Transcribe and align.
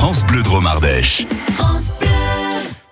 France 0.00 0.24
Bleu 0.24 0.42
Drôme 0.42 0.66
Ardèche. 0.66 1.26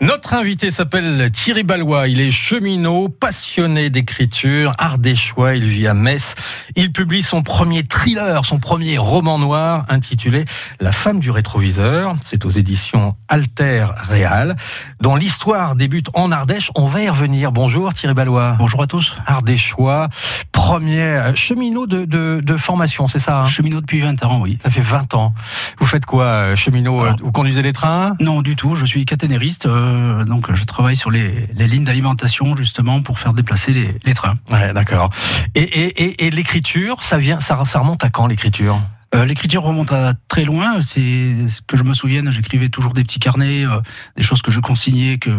Notre 0.01 0.35
invité 0.35 0.71
s'appelle 0.71 1.29
Thierry 1.33 1.65
Ballois. 1.65 2.07
Il 2.07 2.21
est 2.21 2.31
cheminot, 2.31 3.09
passionné 3.09 3.91
d'écriture, 3.91 4.73
ardéchois. 4.79 5.57
Il 5.57 5.65
vit 5.65 5.89
à 5.89 5.95
Metz. 5.95 6.37
Il 6.77 6.93
publie 6.93 7.25
son 7.25 7.43
premier 7.43 7.83
thriller, 7.83 8.45
son 8.45 8.61
premier 8.61 8.97
roman 8.97 9.41
noir 9.41 9.87
intitulé 9.89 10.45
La 10.79 10.93
femme 10.93 11.19
du 11.19 11.33
rétroviseur. 11.33 12.15
C'est 12.21 12.45
aux 12.45 12.51
éditions 12.51 13.17
Alter 13.29 13.87
Réal, 14.09 14.55
dont 15.01 15.17
l'histoire 15.17 15.75
débute 15.75 16.11
en 16.15 16.31
Ardèche. 16.31 16.71
On 16.77 16.87
va 16.87 17.03
y 17.03 17.09
revenir. 17.09 17.51
Bonjour 17.51 17.93
Thierry 17.93 18.15
Ballois. 18.15 18.55
Bonjour 18.57 18.81
à 18.83 18.87
tous. 18.87 19.17
Ardéchois, 19.27 20.11
premier 20.53 21.33
cheminot 21.35 21.89
de, 21.89 22.05
de, 22.05 22.41
de 22.41 22.57
formation, 22.57 23.09
c'est 23.09 23.19
ça 23.19 23.41
hein? 23.41 23.45
Cheminot 23.47 23.81
depuis 23.81 24.01
20 24.01 24.25
ans, 24.25 24.41
oui. 24.43 24.61
Ça 24.63 24.71
fait 24.71 24.81
20 24.81 25.15
ans. 25.15 25.35
Vous 25.81 25.87
faites 25.87 26.07
quoi, 26.07 26.25
euh, 26.25 26.57
cheminot 26.57 27.01
Alors- 27.03 27.17
Vous 27.21 27.33
conduisez 27.33 27.63
les 27.63 27.73
trains? 27.73 28.15
Non, 28.21 28.43
du 28.43 28.55
tout. 28.55 28.77
Je 28.77 28.87
suis 28.87 29.05
caténériste. 29.05 29.67
euh, 29.67 29.88
donc, 30.25 30.55
je 30.55 30.65
travaille 30.65 30.97
sur 30.97 31.11
les, 31.11 31.49
les 31.55 31.69
lignes 31.69 31.85
d'alimentation, 31.85 32.57
justement, 32.57 33.03
pour 33.03 33.19
faire 33.19 33.33
déplacer 33.33 33.73
les, 33.73 33.97
les 34.05 34.15
trains. 34.15 34.37
Ouais, 34.51 34.73
d'accord. 34.73 35.11
Et, 35.55 35.63
et, 35.63 36.05
et, 36.05 36.27
et 36.27 36.31
l'écriture, 36.31 37.03
ça 37.03 37.19
vient, 37.19 37.41
ça, 37.41 37.65
ça 37.65 37.79
remonte 37.81 38.05
à 38.05 38.11
quand 38.11 38.27
l'écriture? 38.27 38.81
Euh, 39.15 39.25
L'écriture 39.25 39.63
remonte 39.63 39.91
à 39.93 40.13
très 40.29 40.45
loin. 40.45 40.83
C'est 40.83 41.49
ce 41.49 41.63
que 41.67 41.79
je 41.79 41.83
me 41.83 41.95
souvienne. 41.95 42.31
J'écrivais 42.31 42.69
toujours 42.69 42.93
des 42.93 43.03
petits 43.03 43.19
carnets, 43.19 43.65
euh, 43.65 43.81
des 44.17 44.23
choses 44.23 44.43
que 44.43 44.51
je 44.51 44.61
consignais 44.61 45.17
que 45.17 45.31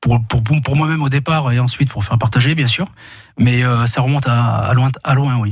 pour, 0.00 0.20
pour, 0.26 0.42
pour, 0.42 0.60
pour 0.60 0.76
moi-même 0.76 1.02
au 1.02 1.08
départ 1.08 1.52
et 1.52 1.60
ensuite 1.60 1.88
pour 1.88 2.04
faire 2.04 2.18
partager, 2.18 2.56
bien 2.56 2.66
sûr. 2.66 2.88
Mais 3.38 3.62
euh, 3.64 3.86
ça 3.86 4.00
remonte 4.00 4.26
à, 4.26 4.56
à 4.56 4.74
loin, 4.74 4.90
à 5.04 5.14
loin, 5.14 5.36
oui. 5.36 5.50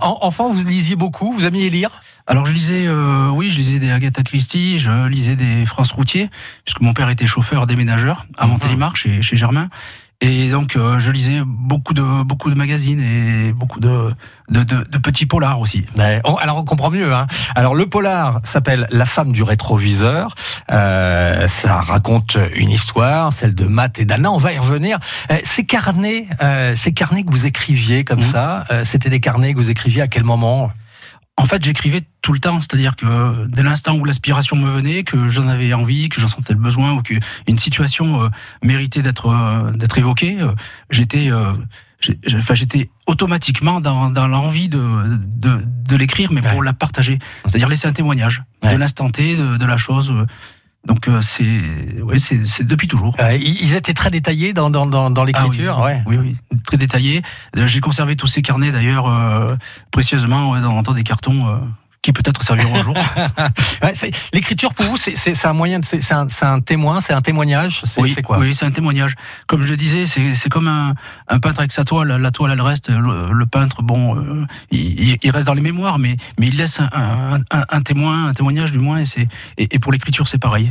En- 0.00 0.18
Enfant, 0.22 0.50
vous 0.50 0.64
lisiez 0.64 0.96
beaucoup, 0.96 1.34
vous 1.34 1.44
aimiez 1.44 1.68
lire? 1.68 1.90
Alors 2.26 2.44
je 2.46 2.52
lisais, 2.52 2.86
euh, 2.86 3.28
oui, 3.30 3.50
je 3.50 3.56
lisais 3.56 3.78
des 3.78 3.90
Agatha 3.92 4.22
Christie, 4.22 4.78
je 4.78 5.06
lisais 5.06 5.36
des 5.36 5.64
France 5.64 5.92
Routier, 5.92 6.28
puisque 6.64 6.80
mon 6.80 6.92
père 6.92 7.08
était 7.08 7.26
chauffeur 7.26 7.66
déménageur 7.66 8.26
à 8.36 8.46
Mhm. 8.46 8.52
Montélimar 8.52 8.96
chez, 8.96 9.22
chez 9.22 9.36
Germain. 9.36 9.68
Et 10.22 10.48
donc 10.48 10.76
euh, 10.76 10.98
je 10.98 11.10
lisais 11.10 11.42
beaucoup 11.44 11.92
de 11.92 12.22
beaucoup 12.24 12.48
de 12.48 12.54
magazines 12.54 13.00
et 13.00 13.52
beaucoup 13.52 13.80
de 13.80 14.10
de, 14.48 14.62
de, 14.62 14.82
de 14.84 14.98
petits 14.98 15.26
polars 15.26 15.60
aussi. 15.60 15.84
Ouais, 15.94 16.22
on- 16.24 16.36
Alors 16.36 16.56
on 16.56 16.64
comprend 16.64 16.90
mieux. 16.90 17.12
Hein. 17.14 17.26
Alors 17.54 17.74
le 17.74 17.84
polar 17.86 18.40
s'appelle 18.42 18.86
La 18.90 19.04
femme 19.04 19.32
du 19.32 19.42
rétroviseur. 19.42 20.34
Euh, 20.72 21.46
ça 21.48 21.82
raconte 21.82 22.38
une 22.54 22.70
histoire, 22.70 23.30
celle 23.30 23.54
de 23.54 23.66
Matt 23.66 23.98
et 23.98 24.06
d'Anna. 24.06 24.32
On 24.32 24.38
va 24.38 24.54
y 24.54 24.58
revenir. 24.58 24.98
Euh, 25.30 25.36
ces 25.44 25.66
carnets, 25.66 26.26
euh, 26.42 26.74
ces 26.76 26.92
carnets 26.92 27.22
que 27.22 27.30
vous 27.30 27.44
écriviez 27.44 28.02
comme 28.02 28.20
Mhm. 28.20 28.30
ça, 28.32 28.64
euh, 28.70 28.84
c'était 28.84 29.10
des 29.10 29.20
carnets 29.20 29.52
que 29.52 29.58
vous 29.58 29.70
écriviez 29.70 30.00
à 30.00 30.08
quel 30.08 30.24
moment? 30.24 30.72
En 31.38 31.44
fait, 31.44 31.62
j'écrivais 31.62 32.02
tout 32.22 32.32
le 32.32 32.38
temps, 32.38 32.60
c'est-à-dire 32.60 32.96
que 32.96 33.46
dès 33.46 33.62
l'instant 33.62 33.94
où 33.96 34.04
l'aspiration 34.04 34.56
me 34.56 34.70
venait, 34.70 35.02
que 35.04 35.28
j'en 35.28 35.46
avais 35.48 35.72
envie, 35.74 36.08
que 36.08 36.20
j'en 36.20 36.28
sentais 36.28 36.54
le 36.54 36.58
besoin, 36.58 36.94
ou 36.94 37.02
qu'une 37.02 37.56
situation 37.56 38.24
euh, 38.24 38.28
méritait 38.62 39.02
d'être 39.02 39.26
euh, 39.28 39.70
d'être 39.72 39.98
évoquée, 39.98 40.38
euh, 40.40 40.52
j'étais 40.90 41.30
euh, 41.30 41.52
enfin, 42.34 42.54
j'étais 42.54 42.88
automatiquement 43.06 43.80
dans, 43.82 44.10
dans 44.10 44.26
l'envie 44.26 44.68
de, 44.70 45.18
de, 45.18 45.62
de 45.88 45.96
l'écrire, 45.96 46.32
mais 46.32 46.40
pour 46.42 46.62
la 46.62 46.72
partager, 46.72 47.18
c'est-à-dire 47.46 47.68
laisser 47.68 47.86
un 47.86 47.92
témoignage 47.92 48.42
Ouais. 48.62 48.72
de 48.72 48.78
l'instant 48.78 49.10
T, 49.10 49.36
de, 49.36 49.58
de 49.58 49.66
la 49.66 49.76
chose. 49.76 50.12
Donc 50.86 51.08
euh, 51.08 51.20
c'est 51.20 52.00
ouais, 52.00 52.18
c'est 52.18 52.46
c'est 52.46 52.64
depuis 52.64 52.86
toujours. 52.86 53.14
Euh, 53.18 53.34
Ils 53.36 53.74
étaient 53.74 53.92
très 53.92 54.10
détaillés 54.10 54.52
dans, 54.52 54.70
dans, 54.70 54.86
dans, 54.86 55.10
dans 55.10 55.24
l'écriture. 55.24 55.76
Ah 55.78 56.02
oui, 56.06 56.16
ouais. 56.16 56.18
oui, 56.18 56.36
oui, 56.52 56.58
très 56.64 56.76
détaillé. 56.76 57.22
Euh, 57.56 57.66
J'ai 57.66 57.80
conservé 57.80 58.14
tous 58.14 58.28
ces 58.28 58.40
carnets 58.40 58.70
d'ailleurs 58.70 59.08
euh, 59.08 59.56
précieusement 59.90 60.52
ouais, 60.52 60.60
dans, 60.60 60.82
dans 60.82 60.94
des 60.94 61.02
cartons 61.02 61.48
euh, 61.48 61.56
qui 62.06 62.12
peut-être 62.12 62.40
serviront 62.44 62.76
un 62.76 62.82
jour. 62.84 62.94
Ouais, 63.82 63.92
l'écriture 64.32 64.72
pour 64.74 64.86
vous, 64.86 64.96
c'est- 64.96 65.44
un 65.46 65.52
moyen, 65.52 65.80
c'est 65.82 66.12
un, 66.12 66.60
témoin, 66.60 67.00
c'est 67.00 67.12
un 67.12 67.20
témoignage. 67.20 67.82
Oui, 67.98 68.10
c'est 68.14 68.22
quoi? 68.22 68.38
oui, 68.38 68.54
c'est 68.54 68.64
un 68.64 68.70
témoignage. 68.70 69.14
Comme 69.48 69.62
je 69.62 69.70
le 69.70 69.76
disais, 69.76 70.06
c'est 70.06 70.48
comme 70.48 70.68
un, 70.68 70.94
un 71.28 71.38
peintre 71.40 71.58
avec 71.60 71.72
sa 71.72 71.84
toile. 71.84 72.08
La 72.16 72.30
toile, 72.30 72.52
elle 72.52 72.60
reste. 72.60 72.88
Le, 72.90 73.32
le 73.32 73.46
peintre, 73.46 73.82
bon, 73.82 74.16
euh, 74.16 74.46
il, 74.70 75.16
il 75.22 75.30
reste 75.30 75.46
dans 75.48 75.54
les 75.54 75.60
mémoires, 75.60 75.98
mais, 75.98 76.16
mais 76.38 76.46
il 76.48 76.56
laisse 76.56 76.78
un, 76.80 77.40
un, 77.50 77.82
témoin, 77.82 78.28
un 78.28 78.32
témoignage 78.32 78.70
du 78.72 78.78
moins. 78.78 78.98
Et, 78.98 79.06
c'est- 79.06 79.28
et, 79.58 79.74
et 79.74 79.78
pour 79.78 79.90
l'écriture, 79.92 80.26
c'est 80.28 80.38
pareil. 80.38 80.70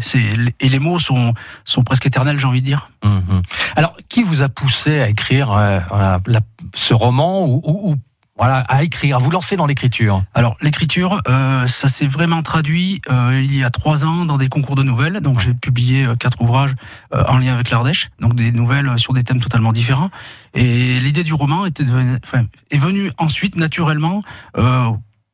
Et 0.59 0.69
les 0.69 0.79
mots 0.79 0.99
sont, 0.99 1.33
sont 1.65 1.83
presque 1.83 2.05
éternels, 2.05 2.39
j'ai 2.39 2.47
envie 2.47 2.61
de 2.61 2.65
dire. 2.65 2.89
Mhm. 3.03 3.41
Alors, 3.75 3.95
qui 4.09 4.23
vous 4.23 4.41
a 4.41 4.49
poussé 4.49 5.01
à 5.01 5.09
écrire 5.09 5.51
euh, 5.51 5.79
la- 6.25 6.41
ce 6.75 6.93
roman 6.93 7.45
ou, 7.45 7.61
ou- 7.63 7.91
ou, 7.91 7.95
voilà, 8.38 8.59
à 8.68 8.84
écrire, 8.84 9.16
à 9.16 9.19
vous 9.19 9.31
lancer 9.31 9.56
dans 9.56 9.66
l'écriture 9.66 10.23
Alors, 10.34 10.57
l'écriture, 10.62 11.22
euh, 11.29 11.68
ça 11.68 11.88
s'est 11.88 12.06
vraiment 12.07 12.44
traduit 12.44 13.01
euh, 13.09 13.41
il 13.41 13.56
y 13.56 13.63
a 13.63 13.69
trois 13.69 14.03
ans 14.03 14.25
dans 14.25 14.38
des 14.38 14.50
concours 14.50 14.75
de 14.75 14.84
nouvelles. 14.84 15.22
Donc, 15.22 15.40
j'ai 15.40 15.53
publié 15.53 16.06
euh, 16.06 16.16
quatre 16.16 16.41
ouvrages 16.41 16.75
en 17.13 17.38
lien 17.38 17.53
avec 17.53 17.69
l'Ardèche, 17.69 18.09
donc 18.19 18.35
des 18.35 18.51
nouvelles 18.51 18.91
sur 18.97 19.13
des 19.13 19.23
thèmes 19.23 19.40
totalement 19.40 19.72
différents. 19.72 20.09
Et 20.53 21.00
l'idée 21.00 21.23
du 21.23 21.34
roman 21.34 21.66
était 21.66 21.85
devenu- 21.85 22.19
enfin, 22.23 22.44
est 22.72 22.78
venue 22.78 23.12
ensuite 23.18 23.56
naturellement. 23.56 24.22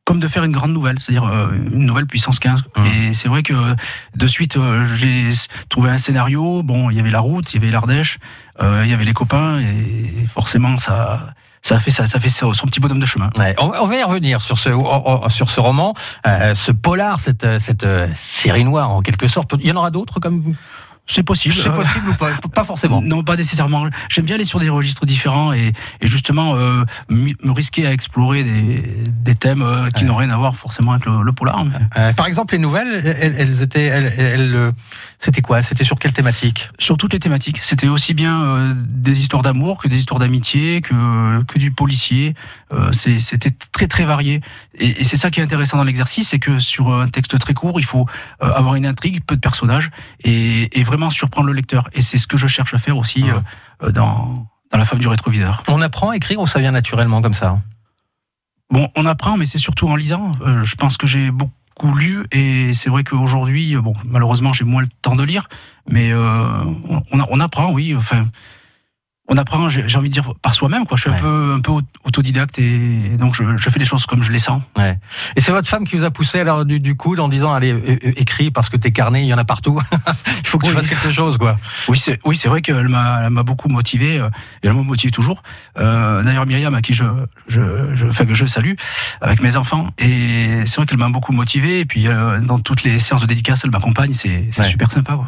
Comme 0.04 0.18
de 0.18 0.26
faire 0.26 0.42
une 0.42 0.52
grande 0.52 0.72
nouvelle, 0.72 0.96
c'est-à-dire 0.98 1.24
une 1.54 1.86
nouvelle 1.86 2.06
puissance 2.06 2.40
15. 2.40 2.64
Mmh. 2.76 2.84
Et 2.86 3.14
c'est 3.14 3.28
vrai 3.28 3.44
que 3.44 3.76
de 4.16 4.26
suite, 4.26 4.58
j'ai 4.94 5.30
trouvé 5.68 5.90
un 5.90 5.98
scénario. 5.98 6.64
Bon, 6.64 6.90
il 6.90 6.96
y 6.96 7.00
avait 7.00 7.12
la 7.12 7.20
route, 7.20 7.52
il 7.54 7.60
y 7.60 7.64
avait 7.64 7.72
l'Ardèche, 7.72 8.18
euh, 8.60 8.82
il 8.84 8.90
y 8.90 8.94
avait 8.94 9.04
les 9.04 9.12
copains, 9.12 9.60
et 9.60 10.26
forcément, 10.26 10.76
ça, 10.76 11.34
ça 11.62 11.78
fait 11.78 11.90
ça, 11.92 12.06
ça 12.06 12.18
fait 12.18 12.28
son 12.28 12.50
petit 12.52 12.80
bonhomme 12.80 12.98
de 12.98 13.06
chemin. 13.06 13.30
On, 13.58 13.86
va 13.86 13.96
y 13.96 14.02
revenir 14.02 14.42
sur 14.42 14.58
ce, 14.58 14.68
on- 14.70 15.24
on- 15.24 15.28
sur 15.28 15.48
ce 15.48 15.60
roman, 15.60 15.94
euh, 16.26 16.54
ce 16.54 16.72
polar, 16.72 17.20
cette, 17.20 17.46
cette 17.60 17.84
euh, 17.84 18.08
série 18.16 18.64
noire 18.64 18.90
en 18.90 19.00
quelque 19.00 19.28
sorte. 19.28 19.52
Il 19.60 19.66
y 19.66 19.72
en 19.72 19.76
aura 19.76 19.90
d'autres 19.90 20.18
comme 20.18 20.54
C'est 21.14 21.22
possible. 21.22 21.54
C'est 21.54 21.70
possible 21.70 22.08
ou 22.08 22.14
pas 22.14 22.30
Pas 22.54 22.64
forcément. 22.64 23.00
Non, 23.02 23.22
pas 23.22 23.36
nécessairement. 23.36 23.86
J'aime 24.08 24.24
bien 24.24 24.34
aller 24.36 24.44
sur 24.44 24.60
des 24.60 24.68
registres 24.68 25.04
différents 25.06 25.52
et, 25.52 25.72
et 26.00 26.08
justement 26.08 26.54
euh, 26.56 26.84
me 27.10 27.50
risquer 27.52 27.86
à 27.86 27.92
explorer 27.92 28.44
des, 28.44 28.82
des 29.08 29.34
thèmes 29.34 29.62
euh, 29.62 29.88
qui 29.90 30.02
Ouais. 30.04 30.08
n'ont 30.08 30.16
rien 30.16 30.30
à 30.30 30.36
voir 30.36 30.56
forcément 30.56 30.92
avec 30.92 31.04
le, 31.06 31.22
le 31.22 31.32
polar. 31.32 31.64
mais 31.64 31.72
Euh, 31.96 32.12
par 32.12 32.26
exemple, 32.26 32.54
les 32.54 32.58
nouvelles, 32.58 33.02
elles, 33.20 33.34
elles 33.38 33.62
étaient, 33.62 33.84
elles, 33.84 34.12
elles, 34.18 34.54
euh, 34.56 34.72
c'était 35.18 35.42
quoi? 35.42 35.62
C'était 35.62 35.84
sur 35.84 35.98
quelle 35.98 36.12
thématique? 36.12 36.70
Sur 36.78 36.96
toutes 36.96 37.12
les 37.12 37.18
thématiques. 37.20 37.58
C'était 37.62 37.88
aussi 37.88 38.14
bien 38.14 38.74
des 38.88 39.20
histoires 39.20 39.42
d'amour 39.42 39.78
que 39.80 39.88
des 39.88 39.96
histoires 39.98 40.18
d'amitié, 40.18 40.80
que, 40.80 41.42
que 41.44 41.58
du 41.58 41.70
policier. 41.72 42.34
C'était 42.92 43.50
très 43.70 43.86
très 43.86 44.04
varié. 44.04 44.40
Et, 44.78 45.00
et 45.00 45.04
c'est 45.04 45.16
ça 45.16 45.30
qui 45.30 45.40
est 45.40 45.42
intéressant 45.42 45.76
dans 45.76 45.84
l'exercice, 45.84 46.28
c'est 46.30 46.38
que 46.38 46.58
sur 46.58 46.92
un 46.94 47.06
texte 47.08 47.38
très 47.38 47.52
court, 47.54 47.78
il 47.80 47.84
faut 47.84 48.06
avoir 48.40 48.74
une 48.76 48.86
intrigue, 48.86 49.20
peu 49.24 49.36
de 49.36 49.40
personnages, 49.40 49.90
et, 50.24 50.78
et 50.78 50.82
vraiment 50.82 51.01
surprendre 51.10 51.46
le 51.48 51.52
lecteur. 51.52 51.88
Et 51.92 52.00
c'est 52.00 52.18
ce 52.18 52.26
que 52.26 52.36
je 52.36 52.46
cherche 52.46 52.74
à 52.74 52.78
faire 52.78 52.96
aussi 52.96 53.22
Ouais. 53.24 53.30
euh, 53.30 53.40
euh, 53.84 53.90
dans, 53.90 54.34
dans 54.70 54.78
La 54.78 54.84
femme 54.84 54.98
du 54.98 55.08
rétroviseur. 55.08 55.62
On 55.68 55.80
apprend 55.82 56.10
à 56.10 56.16
écrire 56.16 56.40
ou 56.40 56.46
ça 56.46 56.60
vient 56.60 56.70
naturellement 56.72 57.20
comme 57.22 57.34
ça 57.34 57.58
Bon, 58.70 58.88
on 58.96 59.04
apprend, 59.04 59.36
mais 59.36 59.44
c'est 59.46 59.58
surtout 59.58 59.88
en 59.88 59.96
lisant. 59.96 60.32
Euh, 60.40 60.64
je 60.64 60.74
pense 60.76 60.96
que 60.96 61.06
j'ai 61.06 61.30
beaucoup 61.30 61.94
lu 61.94 62.24
et 62.32 62.72
c'est 62.74 62.88
vrai 62.88 63.04
qu'aujourd'hui, 63.04 63.76
bon, 63.76 63.92
malheureusement, 64.04 64.52
j'ai 64.54 64.64
moins 64.64 64.80
le 64.82 64.88
temps 65.02 65.14
de 65.16 65.24
lire, 65.24 65.48
mais 65.90 66.10
euh, 66.12 66.64
on, 66.88 67.02
on 67.10 67.40
apprend, 67.40 67.70
oui. 67.72 67.94
Enfin, 67.94 68.24
on 69.28 69.36
apprend, 69.36 69.68
j'ai 69.68 69.96
envie 69.96 70.08
de 70.08 70.12
dire, 70.12 70.34
par 70.42 70.52
soi-même. 70.52 70.84
Quoi. 70.84 70.96
Je 70.96 71.02
suis 71.02 71.10
Ouais. 71.10 71.16
un 71.16 71.20
peu, 71.20 71.54
un 71.56 71.60
peu 71.60 71.72
autodidacte 72.04 72.58
et, 72.58 73.16
donc 73.18 73.34
je, 73.34 73.44
je 73.56 73.70
fais 73.70 73.78
les 73.78 73.84
choses 73.84 74.04
comme 74.04 74.22
je 74.22 74.32
les 74.32 74.40
sens. 74.40 74.60
Ouais. 74.76 74.98
Et 75.36 75.40
c'est 75.40 75.52
votre 75.52 75.68
femme 75.68 75.86
qui 75.86 75.96
vous 75.96 76.04
a 76.04 76.10
poussé 76.10 76.40
alors 76.40 76.64
du, 76.64 76.80
du 76.80 76.96
coude 76.96 77.20
en 77.20 77.28
disant 77.28 77.54
allez 77.54 77.72
euh, 77.72 77.98
euh, 78.04 78.12
écris 78.16 78.50
parce 78.50 78.68
que 78.68 78.76
tes 78.76 78.90
carnets 78.90 79.22
il 79.22 79.28
y 79.28 79.32
en 79.34 79.38
a 79.38 79.44
partout. 79.44 79.80
il 80.40 80.46
faut 80.46 80.58
que 80.58 80.66
tu 80.66 80.72
fasses 80.72 80.88
quelque 80.88 81.12
chose 81.12 81.38
quoi. 81.38 81.56
Oui, 81.88 81.96
c'est 81.96 82.18
oui, 82.24 82.36
c'est 82.36 82.48
vrai 82.48 82.62
qu'elle 82.62 82.88
m'a 82.88 83.20
elle 83.22 83.30
m'a 83.30 83.42
beaucoup 83.44 83.68
motivé 83.68 84.18
euh, 84.18 84.28
et 84.62 84.66
elle 84.66 84.74
me 84.74 84.82
motive 84.82 85.12
toujours. 85.12 85.42
Euh, 85.78 86.22
D'ailleurs, 86.24 86.44
Myriam, 86.46 86.74
à 86.74 86.82
qui 86.82 86.92
je, 86.92 87.04
je, 87.48 87.60
je, 87.94 88.06
enfin, 88.06 88.26
que 88.26 88.34
je 88.34 88.44
salue 88.46 88.72
avec 89.20 89.40
mes 89.40 89.56
enfants, 89.56 89.88
et 89.98 90.62
c'est 90.66 90.76
vrai 90.76 90.86
qu'elle 90.86 90.98
m'a 90.98 91.08
beaucoup 91.08 91.32
motivé. 91.32 91.80
Et 91.80 91.84
puis, 91.84 92.08
euh, 92.08 92.40
dans 92.40 92.58
toutes 92.58 92.82
les 92.82 92.98
séances 92.98 93.20
de 93.22 93.26
dédicace, 93.26 93.60
elle 93.64 93.70
m'accompagne. 93.70 94.12
C'est 94.14 94.48
c'est 94.52 94.62
Ouais. 94.62 94.68
super 94.68 94.90
sympa. 94.90 95.14
quoi. 95.14 95.24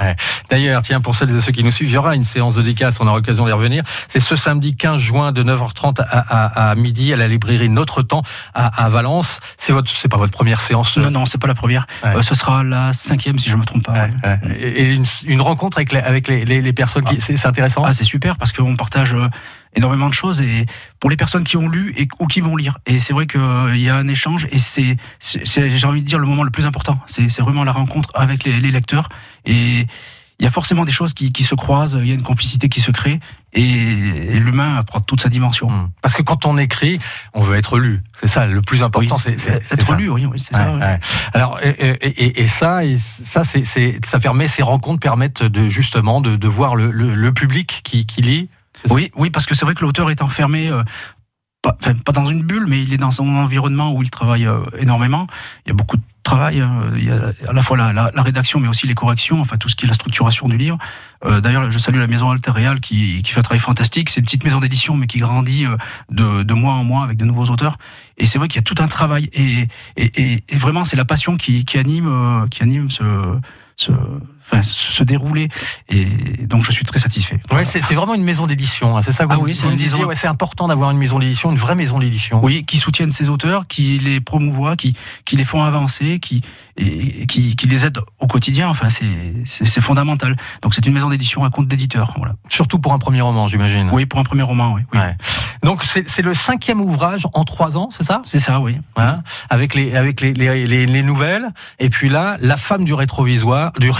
D'ailleurs, 0.51 0.83
tiens, 0.83 1.01
pour 1.01 1.15
celles 1.15 1.35
et 1.35 1.41
ceux 1.41 1.53
qui 1.53 1.63
nous 1.65 1.71
suivent, 1.73 1.89
il 1.89 1.95
y 1.95 1.97
aura 1.97 2.15
une 2.17 2.25
séance 2.25 2.57
de 2.57 2.63
dédicace, 2.63 2.99
on 3.01 3.07
aura 3.07 3.17
l'occasion 3.17 3.47
d'y 3.47 3.53
revenir. 3.53 3.84
C'est 4.09 4.21
ce 4.21 4.37
samedi 4.37 4.77
15 4.77 5.01
juin 5.01 5.33
de 5.33 5.43
9h30 5.43 6.01
à, 6.01 6.05
à, 6.05 6.71
à 6.71 6.75
midi 6.75 7.13
à 7.13 7.17
la 7.17 7.29
librairie 7.29 7.69
Notre 7.69 8.03
Temps 8.03 8.23
à, 8.55 8.85
à 8.85 8.89
Valence. 8.89 9.41
C'est 9.59 9.73
votre, 9.73 9.91
c'est 9.91 10.09
pas 10.09 10.17
votre 10.17 10.33
première 10.33 10.61
séance. 10.61 10.99
euh, 10.99 11.03
Non, 11.03 11.11
non, 11.11 11.25
c'est 11.27 11.39
pas 11.39 11.47
la 11.49 11.55
première. 11.55 11.87
Ouais. 12.03 12.17
Euh, 12.17 12.23
ce 12.23 12.35
sera 12.35 12.63
la 12.63 12.93
cinquième, 12.93 13.39
si 13.39 13.51
je 13.51 13.57
me 13.57 13.65
trompe 13.65 13.85
pas. 13.85 13.93
Ouais, 13.93 14.11
ouais. 14.25 14.61
Et 14.61 14.91
une, 14.93 15.05
une 15.27 15.41
rencontre 15.41 15.79
avec 15.79 15.93
les, 15.93 16.01
avec 16.01 16.29
les, 16.29 16.45
les, 16.45 16.61
les 16.63 16.73
personnes 16.73 17.05
qui, 17.05 17.21
c'est 17.21 17.37
c'est 17.37 17.49
intéressant. 17.49 17.83
Ah, 17.85 17.93
c'est 17.93 18.05
super 18.05 18.37
parce 18.37 18.53
qu'on 18.53 18.77
partage 18.77 19.15
euh, 19.15 19.29
énormément 19.77 20.09
de 20.09 20.15
choses 20.15 20.41
et 20.41 20.67
pour 21.01 21.11
les 21.11 21.17
personnes 21.17 21.45
qui 21.45 21.57
ont 21.57 21.69
lu 21.69 21.93
et, 21.97 22.07
ou 22.21 22.27
qui 22.27 22.41
vont 22.41 22.57
lire. 22.57 22.79
Et 22.87 23.01
c'est 23.01 23.13
vrai 23.13 23.27
qu'il 23.27 23.41
y 23.81 23.89
a 23.89 23.97
un 23.97 24.09
échange 24.09 24.47
et 24.53 24.59
c'est, 24.59 24.97
j'ai 25.21 25.87
envie 25.87 26.01
de 26.03 26.07
dire, 26.07 26.19
le 26.19 26.27
moment 26.27 26.45
le 26.45 26.51
plus 26.51 26.67
important. 26.67 26.99
C'est, 27.07 27.29
c'est 27.29 27.43
vraiment 27.43 27.65
la 27.65 27.73
rencontre 27.73 28.09
avec 28.15 28.45
les, 28.45 28.61
les 28.61 28.71
lecteurs 28.71 29.09
et, 29.45 29.87
il 30.39 30.45
y 30.45 30.47
a 30.49 30.51
forcément 30.51 30.85
des 30.85 30.93
choses 30.93 31.15
qui, 31.15 31.45
se 31.45 31.55
croisent, 31.55 31.97
il 32.01 32.09
y 32.09 32.11
a 32.11 32.15
une 32.15 32.23
complicité 32.23 32.69
qui 32.69 32.81
se 32.81 32.91
crée, 32.91 33.21
et, 33.53 34.39
l'humain 34.41 34.83
prend 34.83 35.01
toute 35.01 35.21
sa 35.21 35.29
dimension. 35.29 35.71
Hmm. 35.71 35.91
Parce 36.03 36.15
que 36.15 36.23
quand 36.23 36.45
on 36.45 36.59
écrit, 36.59 36.99
on 37.35 37.41
veut 37.41 37.57
être 37.57 37.79
lu. 37.79 38.03
C'est 38.21 38.27
ça, 38.27 38.47
le 38.47 38.61
plus 38.61 38.83
important, 38.83 39.17
c'est 39.17 39.35
être 39.71 39.95
lu. 39.95 40.09
Oui, 40.11 40.27
c'est 40.39 40.55
ça. 40.55 40.75
Alors, 41.33 41.61
et, 41.63 42.49
ça, 42.49 42.85
et 42.85 42.97
ça, 42.99 43.43
ça 43.45 44.21
permet, 44.21 44.49
ces 44.49 44.63
rencontres 44.63 45.01
permettent 45.01 45.45
de 45.45 45.69
justement 45.69 46.21
de, 46.21 46.49
voir 46.49 46.75
le, 46.75 47.33
public 47.33 47.81
qui, 47.85 48.23
lit. 48.23 48.49
Oui, 48.91 49.11
oui, 49.15 49.31
parce 49.31 49.47
que 49.47 49.55
c'est 49.55 49.65
vrai 49.65 49.75
que 49.75 49.83
l'auteur 49.83 50.11
est 50.11 50.21
enfermé 50.21 50.71
pas, 51.65 51.95
pas, 52.05 52.13
dans 52.13 52.27
une 52.27 52.43
bulle, 52.43 52.67
mais 52.69 52.83
il 52.83 52.93
est 52.93 52.99
dans 52.99 53.11
son 53.11 53.27
environnement 53.29 53.93
où 53.95 54.03
il 54.03 54.11
travaille 54.11 54.47
euh, 54.47 54.61
énormément. 54.79 55.27
Il 55.65 55.71
y 55.71 55.73
a 55.73 55.75
beaucoup 55.75 55.97
de 55.97 56.03
travail. 56.23 56.61
Hein. 56.61 56.93
Il 56.97 57.05
y 57.05 57.11
a 57.11 57.33
à 57.49 57.53
la 57.53 57.63
fois 57.63 57.77
la, 57.77 58.11
rédaction, 58.17 58.61
mais 58.61 58.69
aussi 58.69 58.87
les 58.87 58.95
corrections, 58.95 59.41
enfin 59.41 59.57
tout 59.57 59.69
ce 59.69 59.77
qui 59.77 59.87
est 59.87 59.89
la 59.89 59.95
structuration 59.95 60.47
du 60.47 60.57
livre. 60.57 60.79
Euh, 61.25 61.41
D'ailleurs, 61.41 61.71
je 61.71 61.79
salue 61.79 61.99
la 61.99 62.07
maison 62.07 62.31
Alter 62.31 62.51
Real 62.51 62.81
qui, 62.81 63.23
qui 63.23 63.33
fait 63.33 63.41
un 63.41 63.43
travail 63.43 63.61
fantastique. 63.61 64.11
C'est 64.11 64.21
une 64.21 64.27
petite 64.27 64.45
maison 64.45 64.61
d'édition, 64.61 64.97
mais 64.97 65.07
qui 65.07 65.19
grandit 65.19 65.65
euh, 65.65 65.77
de, 66.11 66.43
de, 66.43 66.55
mois 66.55 66.75
en 66.75 66.85
mois 66.85 67.03
avec 67.03 67.17
de 67.17 67.25
nouveaux 67.25 67.47
auteurs. 67.47 67.79
Et 68.19 68.27
c'est 68.27 68.39
vrai 68.39 68.49
qu'il 68.49 68.57
y 68.57 68.61
a 68.61 68.63
tout 68.63 68.83
un 68.83 68.89
travail. 68.89 69.31
Et, 69.33 69.69
et, 69.97 70.45
et 70.49 70.57
vraiment, 70.57 70.85
c'est 70.85 70.97
la 70.97 71.05
passion 71.05 71.37
qui, 71.37 71.65
qui 71.65 71.79
anime, 71.79 72.47
qui 72.51 72.63
anime 72.63 72.91
ce, 72.91 73.03
ce, 73.77 73.93
enfin, 74.45 74.63
se 74.63 75.03
dérouler. 75.03 75.49
Et 75.89 76.07
donc, 76.47 76.63
je 76.63 76.71
suis 76.71 76.85
très 76.85 76.99
satisfait. 76.99 77.41
Ouais, 77.51 77.65
c'est 77.65 77.81
vraiment 77.81 78.15
une 78.15 78.25
maison 78.25 78.47
d'édition. 78.47 78.97
Hein, 78.97 79.03
c'est 79.03 79.13
ça 79.13 79.27
que 79.27 79.33
ah 79.33 79.39
oui, 79.39 79.55
c'est 79.55 79.67
ouais, 79.67 80.15
c'est 80.15 80.27
important 80.29 80.69
d'avoir 80.69 80.91
une 80.91 80.99
maison 80.99 81.19
d'édition, 81.19 81.51
une 81.51 81.59
vraie 81.59 81.75
maison 81.75 81.99
d'édition. 81.99 82.41
Oui, 82.43 82.65
qui 82.65 82.79
soutiennent 82.79 83.11
ses 83.11 83.29
auteurs, 83.29 83.67
qui 83.67 83.99
les 83.99 84.21
promouvoit, 84.21 84.77
qui, 84.77 84.95
qui 85.25 85.37
les 85.37 85.45
font 85.45 85.63
avancer, 85.63 86.19
qui, 86.21 86.43
et, 86.77 87.27
qui, 87.27 87.57
qui 87.57 87.67
les 87.67 87.85
aide 87.87 87.99
au 88.19 88.27
quotidien. 88.27 88.69
Enfin, 88.69 88.89
c'est 88.91 89.81
fondamental. 89.81 90.37
Donc, 90.63 90.75
c'est 90.75 90.87
une 90.87 90.95
maison 90.95 91.09
d'édition 91.09 91.45
à 91.45 91.51
compte 91.51 91.69
d'éditeur. 91.69 92.15
Voilà. 92.17 92.35
Surtout 92.49 92.79
pour 92.79 92.93
un 92.93 92.99
premier 92.99 93.21
roman, 93.21 93.49
j'imagine. 93.49 93.89
Oui, 93.93 94.07
pour 94.07 94.21
un 94.21 94.25
premier 94.25 94.43
roman, 94.43 94.75
oui. 94.75 94.83
oui. 94.93 94.99
Ouais. 94.99 95.17
Donc, 95.63 95.83
c'est 95.85 96.23
le 96.23 96.35
cinquième 96.35 96.81
ouvrage 96.81 97.27
en 97.33 97.45
trois 97.45 97.79
ans, 97.79 97.89
c'est 97.91 98.05
ça? 98.05 98.21
C'est 98.25 98.41
ça, 98.41 98.61
oui. 98.61 98.77
Hein? 98.97 99.23
Avec 99.49 99.75
les, 99.75 99.97
avec 99.97 100.21
les, 100.21 100.33
les, 100.35 100.67
les, 100.67 100.87
les 100.87 101.03
nouvelles. 101.03 101.53
Et 101.79 101.89
puis 101.89 102.09
là, 102.09 102.37
la 102.41 102.57
femme 102.57 102.85
du 102.85 102.93
rétroviseur, 102.95 103.73
du 103.79 103.91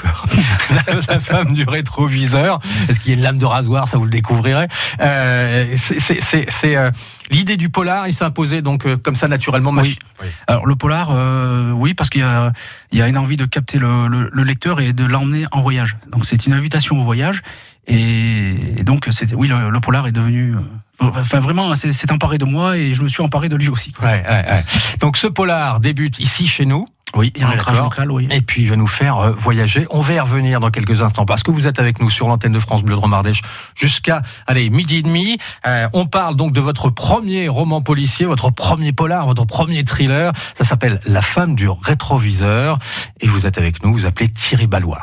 la, 1.08 1.20
femme 1.20 1.52
du 1.52 1.64
rétroviseur. 1.64 2.60
Est-ce 2.88 3.00
qu'il 3.00 3.10
y 3.10 3.14
a 3.14 3.16
une 3.16 3.22
lame 3.22 3.38
de 3.38 3.44
rasoir? 3.44 3.88
Ça, 3.88 3.98
vous 3.98 4.04
le 4.04 4.10
découvrirez. 4.10 4.66
Euh, 5.00 5.76
c'est 5.76 6.76
euh, 6.76 6.90
l'idée 7.30 7.56
du 7.56 7.70
polar. 7.70 8.06
Il 8.06 8.14
s'est 8.14 8.24
imposé 8.24 8.62
donc 8.62 8.86
euh, 8.86 8.96
comme 8.96 9.14
ça 9.14 9.28
naturellement. 9.28 9.72
Oui. 9.72 9.98
Alors 10.46 10.66
le 10.66 10.76
polar, 10.76 11.08
euh, 11.10 11.72
oui, 11.72 11.94
parce 11.94 12.10
qu'il 12.10 12.20
y 12.20 12.24
a, 12.24 12.52
il 12.92 12.98
y 12.98 13.02
a 13.02 13.08
une 13.08 13.18
envie 13.18 13.36
de 13.36 13.44
capter 13.44 13.78
le, 13.78 14.06
le, 14.08 14.42
lecteur 14.42 14.80
et 14.80 14.92
de 14.92 15.04
l'emmener 15.04 15.46
en 15.52 15.60
voyage. 15.60 15.96
Donc 16.10 16.26
c'est 16.26 16.46
une 16.46 16.52
invitation 16.52 17.00
au 17.00 17.02
voyage. 17.02 17.42
Et, 17.86 18.84
donc 18.84 19.08
c'est, 19.10 19.34
oui, 19.34 19.48
le, 19.48 19.80
polar 19.80 20.06
est 20.06 20.12
devenu 20.12 20.54
Enfin, 21.00 21.40
vraiment, 21.40 21.74
c'est 21.74 22.12
emparé 22.12 22.38
de 22.38 22.44
moi 22.44 22.76
et 22.76 22.94
je 22.94 23.02
me 23.02 23.08
suis 23.08 23.22
emparé 23.22 23.48
de 23.48 23.56
lui 23.56 23.68
aussi. 23.68 23.92
Ouais, 24.00 24.22
ouais, 24.28 24.28
ouais. 24.28 24.64
Donc, 25.00 25.16
ce 25.16 25.26
polar 25.26 25.80
débute 25.80 26.20
ici 26.20 26.46
chez 26.46 26.64
nous. 26.64 26.86
Oui, 27.14 27.30
il 27.36 27.42
y 27.42 27.44
a 27.44 27.48
un 27.48 27.52
ancrage 27.52 27.78
local, 27.78 28.10
oui. 28.10 28.26
Et 28.30 28.40
puis 28.40 28.62
il 28.62 28.70
va 28.70 28.76
nous 28.76 28.86
faire 28.86 29.18
euh, 29.18 29.32
voyager. 29.32 29.86
On 29.90 30.00
va 30.00 30.14
y 30.14 30.20
revenir 30.20 30.60
dans 30.60 30.70
quelques 30.70 31.02
instants 31.02 31.26
parce 31.26 31.42
que 31.42 31.50
vous 31.50 31.66
êtes 31.66 31.78
avec 31.78 32.00
nous 32.00 32.08
sur 32.08 32.26
l'antenne 32.26 32.52
de 32.52 32.58
France 32.58 32.82
Bleu 32.82 32.94
de 32.94 33.00
Romardèche 33.00 33.42
jusqu'à 33.74 34.22
allez 34.46 34.70
midi 34.70 34.98
et 34.98 35.02
demi. 35.02 35.36
Euh, 35.66 35.88
on 35.92 36.06
parle 36.06 36.36
donc 36.36 36.52
de 36.52 36.60
votre 36.60 36.88
premier 36.88 37.48
roman 37.48 37.82
policier, 37.82 38.24
votre 38.24 38.50
premier 38.50 38.92
polar, 38.92 39.26
votre 39.26 39.44
premier 39.44 39.84
thriller. 39.84 40.32
Ça 40.56 40.64
s'appelle 40.64 41.00
La 41.04 41.20
femme 41.20 41.54
du 41.54 41.68
rétroviseur. 41.68 42.78
Et 43.20 43.26
vous 43.26 43.44
êtes 43.44 43.58
avec 43.58 43.84
nous. 43.84 43.92
Vous 43.92 44.06
appelez 44.06 44.30
Thierry 44.30 44.66
Ballois. 44.66 45.02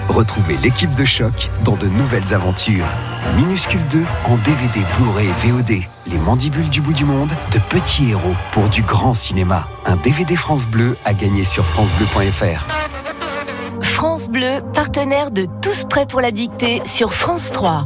Retrouvez 0.11 0.57
l'équipe 0.57 0.93
de 0.93 1.05
choc 1.05 1.49
dans 1.63 1.77
de 1.77 1.87
nouvelles 1.87 2.33
aventures. 2.33 2.85
Minuscule 3.37 3.87
2 3.87 4.03
en 4.25 4.35
DVD, 4.35 4.81
Blu-ray 4.97 5.29
et 5.29 5.47
VOD. 5.47 5.83
Les 6.05 6.17
mandibules 6.17 6.69
du 6.69 6.81
bout 6.81 6.91
du 6.91 7.05
monde, 7.05 7.31
de 7.53 7.59
petits 7.69 8.09
héros 8.09 8.35
pour 8.51 8.67
du 8.67 8.81
grand 8.81 9.13
cinéma. 9.13 9.69
Un 9.85 9.95
DVD 9.95 10.35
France 10.35 10.67
Bleu 10.67 10.97
à 11.05 11.13
gagner 11.13 11.45
sur 11.45 11.65
francebleu.fr. 11.65 12.65
France 13.81 14.27
Bleu, 14.27 14.61
partenaire 14.73 15.31
de 15.31 15.47
Tous 15.61 15.85
prêts 15.89 16.05
pour 16.05 16.19
la 16.19 16.31
dictée 16.31 16.81
sur 16.83 17.13
France 17.13 17.49
3. 17.53 17.85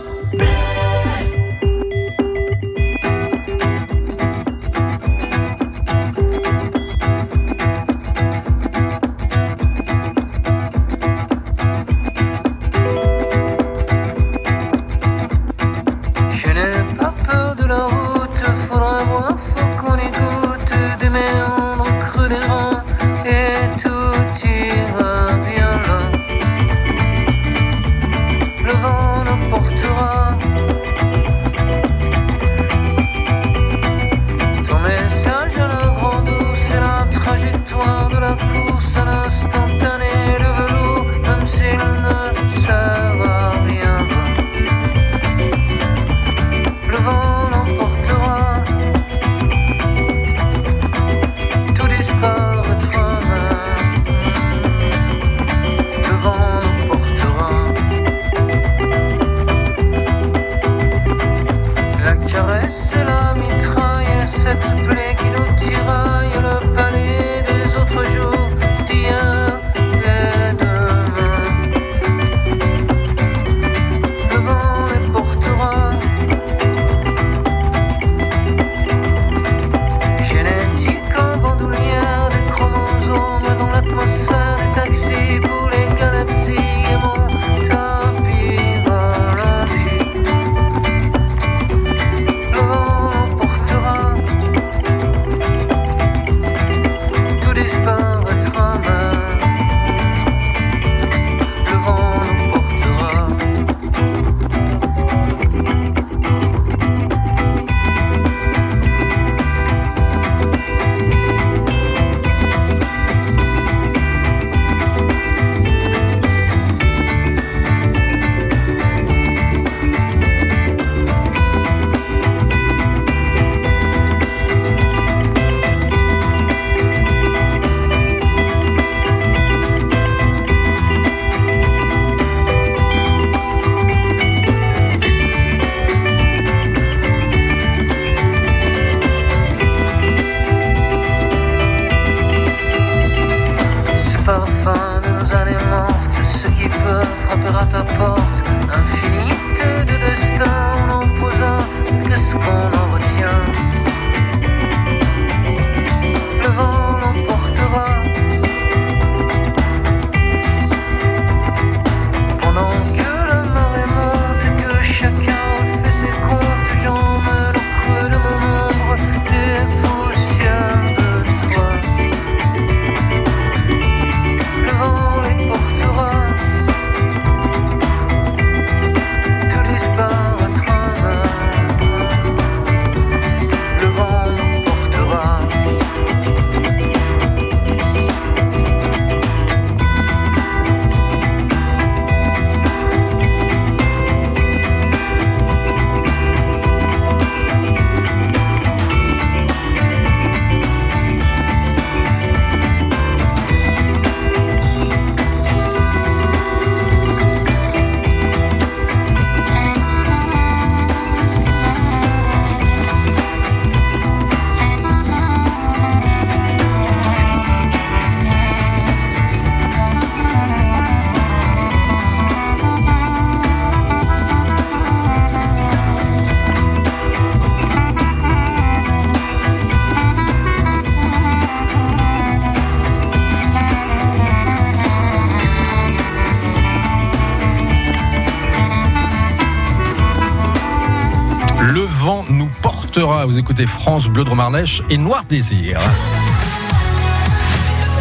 Le 241.61 241.81
vent 241.81 242.25
nous 242.27 242.49
portera. 242.61 243.25
Vous 243.27 243.37
écoutez 243.37 243.67
France 243.67 244.07
Bleu 244.07 244.23
Drôme 244.23 244.39
Ardèche 244.39 244.81
et 244.89 244.97
Noir 244.97 245.23
Désir. 245.29 245.79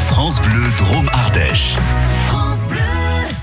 France 0.09 0.40
Bleu 0.40 0.62
Drôme 0.79 1.11
Ardèche. 1.12 1.76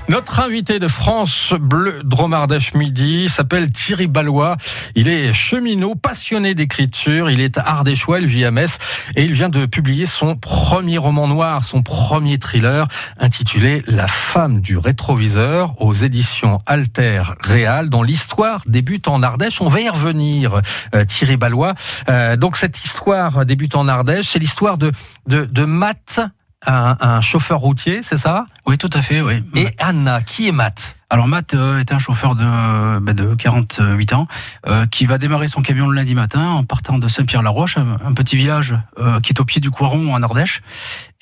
Notre 0.08 0.40
invité 0.40 0.78
de 0.78 0.88
France 0.88 1.52
Bleu 1.60 2.00
Dromardèche 2.02 2.72
Midi 2.72 3.28
s'appelle 3.28 3.70
Thierry 3.70 4.06
Ballois. 4.06 4.56
Il 4.94 5.06
est 5.06 5.34
cheminot, 5.34 5.96
passionné 5.96 6.54
d'écriture. 6.54 7.28
Il 7.28 7.42
est 7.42 7.58
ardéchois, 7.58 8.18
il 8.20 8.26
vit 8.26 8.46
à 8.46 8.50
Metz 8.50 8.78
et 9.16 9.24
il 9.24 9.34
vient 9.34 9.50
de 9.50 9.66
publier 9.66 10.06
son 10.06 10.34
premier 10.34 10.96
roman 10.96 11.28
noir, 11.28 11.62
son 11.62 11.82
premier 11.82 12.38
thriller 12.38 12.88
intitulé 13.18 13.82
La 13.86 14.08
femme 14.08 14.62
du 14.62 14.78
rétroviseur 14.78 15.74
aux 15.82 15.92
éditions 15.92 16.62
Alter 16.64 17.24
Réal 17.40 17.90
dont 17.90 18.02
l'histoire 18.02 18.62
débute 18.66 19.08
en 19.08 19.22
Ardèche. 19.22 19.60
On 19.60 19.68
va 19.68 19.82
y 19.82 19.90
revenir, 19.90 20.62
euh, 20.94 21.04
Thierry 21.04 21.36
Ballois. 21.36 21.74
Euh, 22.08 22.36
donc 22.36 22.56
cette 22.56 22.82
histoire 22.82 23.44
débute 23.44 23.74
en 23.74 23.86
Ardèche, 23.88 24.30
c'est 24.30 24.38
l'histoire 24.38 24.78
de, 24.78 24.90
de, 25.26 25.44
de 25.44 25.64
Matt, 25.66 26.20
un, 26.66 26.96
un 27.00 27.20
chauffeur 27.20 27.60
routier, 27.60 28.02
c'est 28.02 28.18
ça? 28.18 28.46
Oui, 28.66 28.78
tout 28.78 28.90
à 28.92 29.02
fait, 29.02 29.20
oui. 29.20 29.42
Et 29.54 29.68
Anna, 29.78 30.22
qui 30.22 30.48
est 30.48 30.52
Matt? 30.52 30.96
Alors 31.10 31.26
Matt 31.26 31.54
euh, 31.54 31.78
est 31.78 31.90
un 31.90 31.98
chauffeur 31.98 32.34
de, 32.34 32.98
bah, 32.98 33.14
de 33.14 33.34
48 33.34 34.12
ans 34.12 34.28
euh, 34.66 34.84
qui 34.84 35.06
va 35.06 35.16
démarrer 35.16 35.48
son 35.48 35.62
camion 35.62 35.88
le 35.88 35.96
lundi 35.96 36.14
matin 36.14 36.48
en 36.50 36.64
partant 36.64 36.98
de 36.98 37.08
Saint-Pierre-la-Roche, 37.08 37.78
un, 37.78 38.12
petit 38.12 38.36
village 38.36 38.76
euh, 38.98 39.18
qui 39.20 39.32
est 39.32 39.40
au 39.40 39.46
pied 39.46 39.62
du 39.62 39.70
Coiron 39.70 40.12
en 40.12 40.22
Ardèche. 40.22 40.60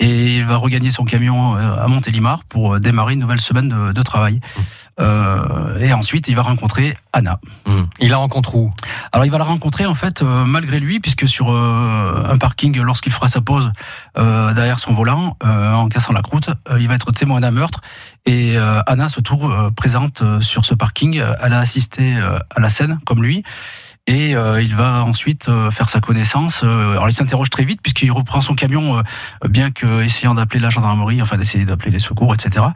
Et 0.00 0.37
il 0.37 0.45
va 0.45 0.57
regagner 0.57 0.90
son 0.90 1.05
camion 1.05 1.55
à 1.55 1.87
Montélimar 1.87 2.45
pour 2.45 2.78
démarrer 2.81 3.14
une 3.14 3.21
nouvelle 3.21 3.40
semaine 3.40 3.69
de, 3.69 3.93
de 3.93 4.02
travail. 4.02 4.40
Euh, 4.99 5.79
et 5.79 5.93
ensuite, 5.93 6.29
il 6.29 6.37
va 6.37 6.43
rencontrer 6.43 6.97
Anna. 7.12 7.38
Hmm. 7.67 7.85
Il 8.00 8.11
la 8.11 8.17
rencontre 8.17 8.55
où? 8.55 8.73
Alors 9.12 9.25
il 9.26 9.31
va 9.31 9.38
la 9.38 9.45
rencontrer 9.45 9.87
en 9.87 9.95
fait 9.95 10.23
euh, 10.23 10.45
malgré 10.45 10.81
lui 10.81 11.00
puisque 11.00 11.29
sur 11.29 11.50
euh, 11.50 12.25
un 12.29 12.38
parking 12.38 12.79
lorsqu'il 12.81 13.12
fera 13.12 13.29
sa 13.29 13.41
pause 13.41 13.71
derrière 14.17 14.79
son 14.79 14.95
volant 14.95 15.37
en 15.43 15.88
cassant 15.88 16.12
la 16.12 16.23
croûte, 16.23 16.49
il 16.79 16.88
va 16.88 16.95
être 16.95 17.12
témoin 17.12 17.41
d'un 17.41 17.50
meurtre 17.50 17.81
et 18.25 18.57
Anna 18.57 19.09
se 19.09 19.21
trouve 19.21 19.73
présente 19.76 20.23
sur 20.41 20.65
ce 20.65 20.75
parking. 20.75 21.23
Elle 21.43 21.53
a 21.53 21.59
assisté 21.59 22.17
à 22.19 22.61
la 22.61 22.71
scène 22.71 22.99
comme 23.05 23.23
lui. 23.23 23.45
Et 24.09 24.37
euh, 24.37 24.63
il 24.63 24.75
va 24.75 25.05
ensuite 25.05 25.49
euh, 25.49 25.71
faire 25.71 25.89
sa 25.89 26.01
connaissance. 26.01 26.61
Euh, 26.63 26.93
alors 26.93 27.09
il 27.09 27.13
s'interroge 27.13 27.51
très 27.51 27.65
vite 27.65 27.81
puisqu'il 27.83 28.13
reprend 28.13 28.41
son 28.41 28.55
camion, 28.55 28.99
euh, 28.99 29.49
bien 29.49 29.73
que 29.73 30.03
essayant 30.03 30.35
d'appeler 30.35 30.61
la 30.61 30.71
gendarmerie, 30.71 31.21
enfin 31.21 31.37
d'essayer 31.37 31.65
d'appeler 31.65 31.91
les 31.91 31.99
secours, 31.99 32.33
etc. 32.33 32.67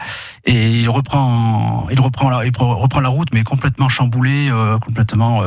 Et 0.44 0.80
il 0.80 0.88
reprend, 0.88 1.86
il 1.90 2.00
reprend 2.00 2.30
la, 2.30 2.44
il 2.44 2.52
reprend 2.56 3.00
la 3.00 3.08
route, 3.08 3.28
mais 3.32 3.44
complètement 3.44 3.88
chamboulé, 3.88 4.48
euh, 4.50 4.78
complètement 4.78 5.42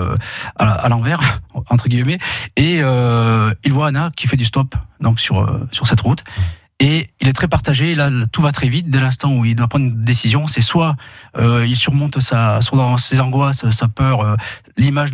à, 0.57 0.65
à 0.65 0.89
l'envers 0.89 1.41
entre 1.69 1.89
guillemets. 1.89 2.17
Et 2.55 2.77
il 2.77 3.73
voit 3.73 3.87
Anna 3.87 4.09
qui 4.15 4.27
fait 4.27 4.37
du 4.37 4.45
stop 4.45 4.75
donc 5.01 5.19
sur 5.19 5.59
sur 5.71 5.87
cette 5.87 5.99
route. 5.99 6.23
Et 6.79 7.07
il 7.21 7.27
est 7.27 7.33
très 7.33 7.47
partagé. 7.47 7.95
Là, 7.95 8.09
tout 8.31 8.41
va 8.41 8.51
très 8.51 8.67
vite. 8.67 8.89
Dès 8.89 8.99
l'instant 8.99 9.33
où 9.33 9.45
il 9.45 9.55
doit 9.55 9.67
prendre 9.67 9.85
une 9.85 10.03
décision, 10.03 10.47
c'est 10.47 10.61
soit 10.61 10.95
euh, 11.37 11.65
il 11.65 11.75
surmonte 11.77 12.19
sa, 12.19 12.59
son- 12.61 12.97
ses 12.97 13.19
angoisses, 13.19 13.69
sa 13.69 13.87
peur, 13.87 14.21
euh, 14.21 14.35
l'image 14.77 15.11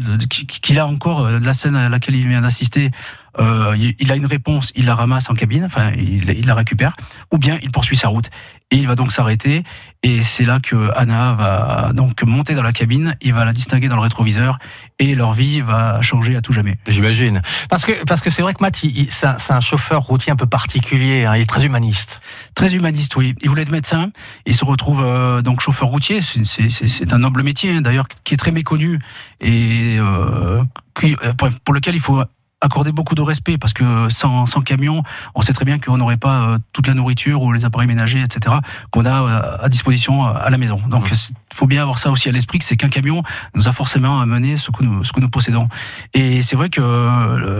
qu'il 0.61 0.79
a 0.79 0.87
encore 0.87 1.25
euh, 1.25 1.39
de 1.39 1.45
la 1.45 1.53
scène 1.53 1.75
à 1.75 1.89
laquelle 1.89 2.15
il 2.15 2.27
vient 2.27 2.41
d'assister. 2.41 2.91
Euh, 3.39 3.77
il, 3.99 4.11
a 4.11 4.15
une 4.15 4.25
réponse, 4.25 4.71
il 4.75 4.85
la 4.85 4.95
ramasse 4.95 5.29
en 5.29 5.33
cabine, 5.35 5.63
enfin 5.63 5.91
il 5.95 6.25
la 6.47 6.55
récupère, 6.55 6.93
ou 7.31 7.37
bien 7.37 7.59
il 7.61 7.71
poursuit 7.71 7.95
sa 7.95 8.07
route 8.07 8.29
et 8.71 8.77
il 8.77 8.87
va 8.87 8.95
donc 8.95 9.11
s'arrêter. 9.11 9.63
Et 10.03 10.23
c'est 10.23 10.45
là 10.45 10.59
que 10.61 10.89
Anna 10.95 11.33
va 11.33 11.91
donc 11.93 12.23
monter 12.23 12.53
dans 12.55 12.61
la 12.63 12.71
cabine, 12.71 13.15
il 13.21 13.33
va 13.33 13.43
la 13.43 13.51
distinguer 13.53 13.87
dans 13.89 13.95
le 13.95 14.01
rétroviseur 14.01 14.59
et 14.99 15.15
leur 15.15 15.33
vie 15.33 15.59
va 15.61 16.01
changer 16.01 16.35
à 16.35 16.41
tout 16.41 16.53
jamais. 16.53 16.77
J'imagine. 16.87 17.41
Parce 17.69 17.83
que 17.83 18.03
parce 18.05 18.21
que 18.21 18.29
c'est 18.29 18.41
vrai 18.41 18.53
que 18.53 18.61
Matt, 18.61 18.77
c'est 19.09 19.51
un, 19.53 19.59
chauffeur 19.59 20.01
routier 20.03 20.31
un 20.31 20.35
peu 20.35 20.45
particulier. 20.45 21.25
hein. 21.25 21.35
Il 21.35 21.41
est 21.41 21.45
très 21.45 21.65
humaniste. 21.65 22.21
Très 22.55 22.75
humaniste, 22.75 23.15
oui. 23.15 23.35
Il 23.41 23.49
voulait 23.49 23.63
être 23.63 23.71
médecin. 23.71 24.11
Il 24.45 24.55
se 24.55 24.63
retrouve 24.65 25.01
euh, 25.03 25.41
donc 25.41 25.59
chauffeur 25.61 25.89
routier. 25.89 26.19
C'est- 26.21 27.11
un 27.13 27.19
noble 27.19 27.43
métier, 27.43 27.71
hein, 27.73 27.81
d'ailleurs, 27.81 28.07
qui 28.23 28.33
est 28.35 28.37
très 28.37 28.51
méconnu 28.51 28.99
et 29.41 29.97
euh, 29.99 30.63
qui- 30.99 31.15
euh, 31.23 31.33
pour 31.65 31.73
lequel 31.73 31.95
il 31.95 32.01
faut 32.01 32.21
accorder 32.61 32.91
beaucoup 32.91 33.15
de 33.15 33.21
respect 33.21 33.57
parce 33.57 33.73
que 33.73 34.09
sans, 34.09 34.45
sans 34.45 34.61
camion, 34.61 35.03
on 35.35 35.41
sait 35.41 35.53
très 35.53 35.65
bien 35.65 35.79
qu'on 35.79 35.97
n'aurait 35.97 36.17
pas 36.17 36.41
euh, 36.41 36.57
toute 36.73 36.87
la 36.87 36.93
nourriture 36.93 37.41
ou 37.41 37.53
les 37.53 37.65
appareils 37.65 37.87
ménagers, 37.87 38.21
etc., 38.21 38.57
qu'on 38.91 39.05
a 39.05 39.23
euh, 39.23 39.57
à 39.65 39.69
disposition 39.69 40.27
euh, 40.27 40.33
à 40.35 40.49
la 40.49 40.57
maison. 40.57 40.81
Donc, 40.89 41.09
il 41.11 41.55
faut 41.55 41.67
bien 41.67 41.81
avoir 41.81 41.99
ça 41.99 42.11
aussi 42.11 42.27
à 42.29 42.31
l'esprit, 42.31 42.59
que 42.59 42.65
c'est 42.65 42.77
qu'un 42.77 42.89
camion 42.89 43.23
nous 43.55 43.67
a 43.67 43.71
forcément 43.71 44.19
amené 44.19 44.57
ce 44.57 44.71
que 44.71 44.83
nous, 44.83 45.03
ce 45.03 45.13
que 45.13 45.19
nous 45.19 45.29
possédons. 45.29 45.67
Et 46.13 46.41
c'est 46.41 46.55
vrai 46.55 46.69
que 46.69 46.81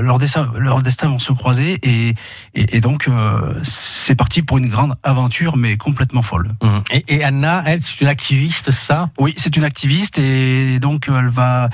leurs 0.01 0.20
destins, 0.20 0.51
leurs 0.58 0.82
destins 0.82 1.08
vont 1.08 1.20
se 1.20 1.32
croiser 1.32 1.79
et, 1.84 2.15
et, 2.53 2.77
et 2.77 2.82
donc 2.82 3.08
euh, 3.08 3.53
c'est 3.63 4.15
parti 4.15 4.41
pour 4.41 4.58
une 4.58 4.68
grande 4.68 4.96
aventure, 5.03 5.58
mais 5.58 5.77
complètement 5.77 6.22
folle. 6.22 6.56
Hum. 6.62 6.82
Et, 6.91 7.03
et 7.08 7.24
Anna, 7.24 7.63
elle, 7.65 7.82
c'est 7.82 8.01
une 8.01 8.08
activiste, 8.08 8.72
ça? 8.72 9.10
Oui, 9.18 9.34
c'est 9.38 9.56
une 9.56 9.63
activiste 9.63 10.18
et 10.18 10.79
donc 10.79 11.08
elle 11.08 11.27
va 11.27 11.70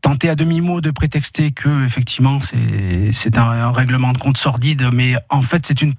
tenter 0.00 0.28
à 0.28 0.34
demi-mot 0.34 0.80
de 0.80 0.90
prétexter 0.90 1.52
que 1.52 1.84
effectivement 1.84 2.38
c'est 2.40 3.38
un, 3.38 3.42
un 3.42 3.72
règlement 3.72 4.12
de 4.12 4.18
compte 4.18 4.36
sordide, 4.36 4.88
mais 4.92 5.14
en 5.28 5.42
fait 5.42 5.66
c'est 5.66 5.82
une 5.82 5.94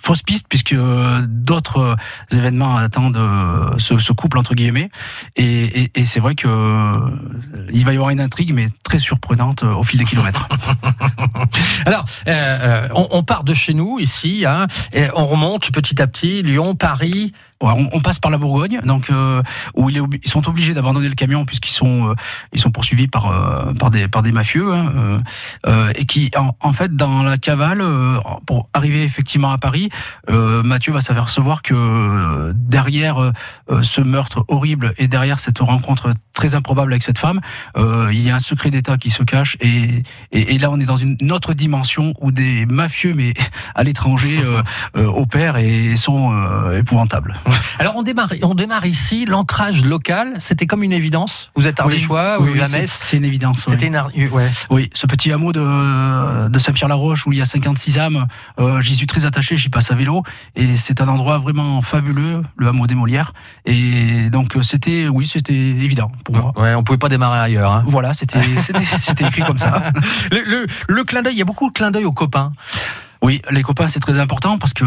fausse 0.00 0.22
piste 0.22 0.46
puisque 0.48 0.72
euh, 0.72 1.22
d'autres 1.26 1.78
euh, 1.78 1.96
événements 2.36 2.76
attendent 2.76 3.16
euh, 3.16 3.70
ce, 3.78 3.98
ce 3.98 4.12
couple 4.12 4.38
entre 4.38 4.54
guillemets 4.54 4.90
et, 5.36 5.82
et, 5.82 5.90
et 5.94 6.04
c'est 6.04 6.20
vrai 6.20 6.34
que 6.34 6.48
il 7.72 7.84
va 7.84 7.92
y 7.92 7.96
avoir 7.96 8.10
une 8.10 8.20
intrigue 8.20 8.54
mais 8.54 8.68
très 8.84 8.98
surprenante 8.98 9.62
au 9.62 9.82
fil 9.82 9.98
des 9.98 10.04
kilomètres. 10.04 10.48
Alors, 11.86 12.04
on, 12.94 13.08
on 13.10 13.22
part 13.22 13.44
de 13.44 13.54
chez 13.54 13.74
nous 13.74 13.98
ici, 13.98 14.44
hein, 14.46 14.66
et 14.92 15.06
on 15.14 15.26
remonte 15.26 15.70
petit 15.72 16.00
à 16.00 16.06
petit, 16.06 16.42
Lyon, 16.42 16.74
Paris. 16.74 17.32
On, 17.60 17.88
on 17.92 18.00
passe 18.00 18.20
par 18.20 18.30
la 18.30 18.38
Bourgogne, 18.38 18.80
donc 18.84 19.10
euh, 19.10 19.42
où 19.74 19.90
il 19.90 19.96
est 19.96 20.00
obli- 20.00 20.20
ils 20.22 20.30
sont 20.30 20.48
obligés 20.48 20.74
d'abandonner 20.74 21.08
le 21.08 21.16
camion 21.16 21.44
puisqu'ils 21.44 21.72
sont 21.72 22.10
euh, 22.10 22.14
ils 22.52 22.60
sont 22.60 22.70
poursuivis 22.70 23.08
par 23.08 23.26
euh, 23.26 23.72
par 23.74 23.90
des 23.90 24.06
par 24.06 24.22
des 24.22 24.30
mafieux 24.30 24.72
hein, 24.72 24.92
euh, 24.96 25.18
euh, 25.66 25.90
et 25.96 26.04
qui 26.04 26.30
en, 26.36 26.54
en 26.60 26.72
fait 26.72 26.94
dans 26.94 27.24
la 27.24 27.36
cavale 27.36 27.80
euh, 27.80 28.18
pour 28.46 28.68
arriver 28.74 29.02
effectivement 29.02 29.50
à 29.50 29.58
Paris, 29.58 29.90
Mathieu 30.28 30.92
va 30.92 31.00
s'apercevoir 31.00 31.62
que 31.62 32.52
derrière 32.54 33.32
ce 33.82 34.00
meurtre 34.00 34.44
horrible 34.48 34.94
et 34.98 35.08
derrière 35.08 35.38
cette 35.40 35.58
rencontre 35.58 36.14
très 36.34 36.54
improbable 36.54 36.92
avec 36.92 37.02
cette 37.02 37.18
femme, 37.18 37.40
il 37.76 38.20
y 38.20 38.30
a 38.30 38.36
un 38.36 38.38
secret 38.40 38.70
d'État 38.70 38.96
qui 38.98 39.10
se 39.10 39.22
cache 39.24 39.56
et, 39.60 40.04
et, 40.32 40.54
et 40.54 40.58
là 40.58 40.70
on 40.70 40.78
est 40.78 40.84
dans 40.86 40.96
une 40.96 41.16
autre 41.32 41.54
dimension 41.54 42.14
où 42.20 42.30
des 42.30 42.66
mafieux 42.66 43.14
mais 43.14 43.34
à 43.74 43.82
l'étranger 43.82 44.40
opèrent 44.94 45.56
et 45.56 45.96
sont 45.96 46.70
épouvantables. 46.72 47.34
Alors, 47.78 47.96
on 47.96 48.02
démarre, 48.02 48.32
on 48.42 48.54
démarre 48.54 48.86
ici, 48.86 49.24
l'ancrage 49.26 49.84
local, 49.84 50.34
c'était 50.38 50.66
comme 50.66 50.82
une 50.82 50.92
évidence? 50.92 51.50
Vous 51.56 51.66
êtes 51.66 51.80
ardéchois, 51.80 52.36
oui, 52.40 52.48
ou 52.50 52.52
oui, 52.54 52.60
à 52.60 52.66
c'est- 52.66 53.16
une 53.16 53.24
évidence. 53.24 53.64
oui. 53.66 53.72
C'était 53.72 53.86
une 53.86 53.96
ar- 53.96 54.10
ouais. 54.16 54.48
Oui, 54.70 54.90
ce 54.94 55.06
petit 55.06 55.32
hameau 55.32 55.52
de, 55.52 56.48
de 56.48 56.58
Saint-Pierre-la-Roche 56.58 57.26
où 57.26 57.32
il 57.32 57.38
y 57.38 57.42
a 57.42 57.44
56 57.44 57.98
âmes, 57.98 58.26
euh, 58.58 58.80
j'y 58.80 58.94
suis 58.96 59.06
très 59.06 59.24
attaché, 59.24 59.56
j'y 59.56 59.68
passe 59.68 59.90
à 59.90 59.94
vélo 59.94 60.22
et 60.56 60.76
c'est 60.76 61.00
un 61.00 61.08
endroit 61.08 61.38
vraiment 61.38 61.80
fabuleux, 61.82 62.42
le 62.56 62.68
hameau 62.68 62.86
des 62.86 62.94
Molières. 62.94 63.32
Et 63.64 64.30
donc 64.30 64.56
euh, 64.56 64.62
c'était, 64.62 65.08
oui, 65.08 65.26
c'était 65.26 65.52
évident 65.54 66.10
pour 66.24 66.36
moi. 66.36 66.52
Ouais, 66.56 66.74
on 66.74 66.82
pouvait 66.82 66.98
pas 66.98 67.08
démarrer 67.08 67.38
ailleurs. 67.40 67.72
hein. 67.72 67.84
Voilà, 67.86 68.12
c'était 68.14 68.38
écrit 69.26 69.42
comme 69.42 69.58
ça. 69.58 69.82
Le, 70.30 70.42
le, 70.44 70.66
le 70.88 71.04
clin 71.04 71.22
d'œil, 71.22 71.34
il 71.34 71.38
y 71.38 71.42
a 71.42 71.44
beaucoup 71.44 71.68
de 71.68 71.72
clin 71.72 71.90
d'œil 71.90 72.04
aux 72.04 72.12
copains. 72.12 72.52
Oui, 73.22 73.42
les 73.50 73.62
copains, 73.62 73.88
c'est 73.88 74.00
très 74.00 74.18
important 74.18 74.58
parce 74.58 74.72
que 74.72 74.84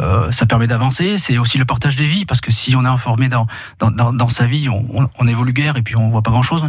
euh, 0.00 0.30
ça 0.30 0.46
permet 0.46 0.66
d'avancer. 0.66 1.18
C'est 1.18 1.38
aussi 1.38 1.58
le 1.58 1.64
partage 1.64 1.96
des 1.96 2.06
vies 2.06 2.26
parce 2.26 2.40
que 2.40 2.50
si 2.50 2.76
on 2.76 2.84
est 2.84 2.88
informé 2.88 3.28
dans, 3.28 3.46
dans, 3.78 4.12
dans, 4.12 4.28
sa 4.28 4.46
vie, 4.46 4.68
on, 4.68 5.08
on, 5.18 5.26
évolue 5.26 5.52
guère 5.52 5.76
et 5.76 5.82
puis 5.82 5.96
on 5.96 6.10
voit 6.10 6.22
pas 6.22 6.30
grand-chose. 6.30 6.68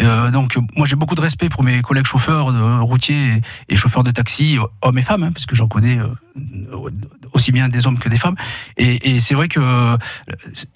Euh, 0.00 0.30
donc 0.30 0.56
euh, 0.56 0.60
moi 0.76 0.86
j'ai 0.86 0.94
beaucoup 0.94 1.16
de 1.16 1.20
respect 1.20 1.48
pour 1.48 1.64
mes 1.64 1.82
collègues 1.82 2.06
chauffeurs 2.06 2.52
de 2.52 2.80
routiers 2.80 3.42
et, 3.68 3.74
et 3.74 3.76
chauffeurs 3.76 4.04
de 4.04 4.12
taxi, 4.12 4.56
hommes 4.82 4.98
et 4.98 5.02
femmes, 5.02 5.24
hein, 5.24 5.32
parce 5.32 5.46
que 5.46 5.56
j'en 5.56 5.66
connais 5.66 5.98
euh, 5.98 6.06
aussi 7.32 7.52
bien 7.52 7.68
des 7.68 7.86
hommes 7.86 7.98
que 7.98 8.08
des 8.08 8.16
femmes. 8.16 8.36
Et, 8.76 9.10
et 9.14 9.20
c'est 9.20 9.34
vrai 9.34 9.48
que 9.48 9.60
euh, 9.60 9.96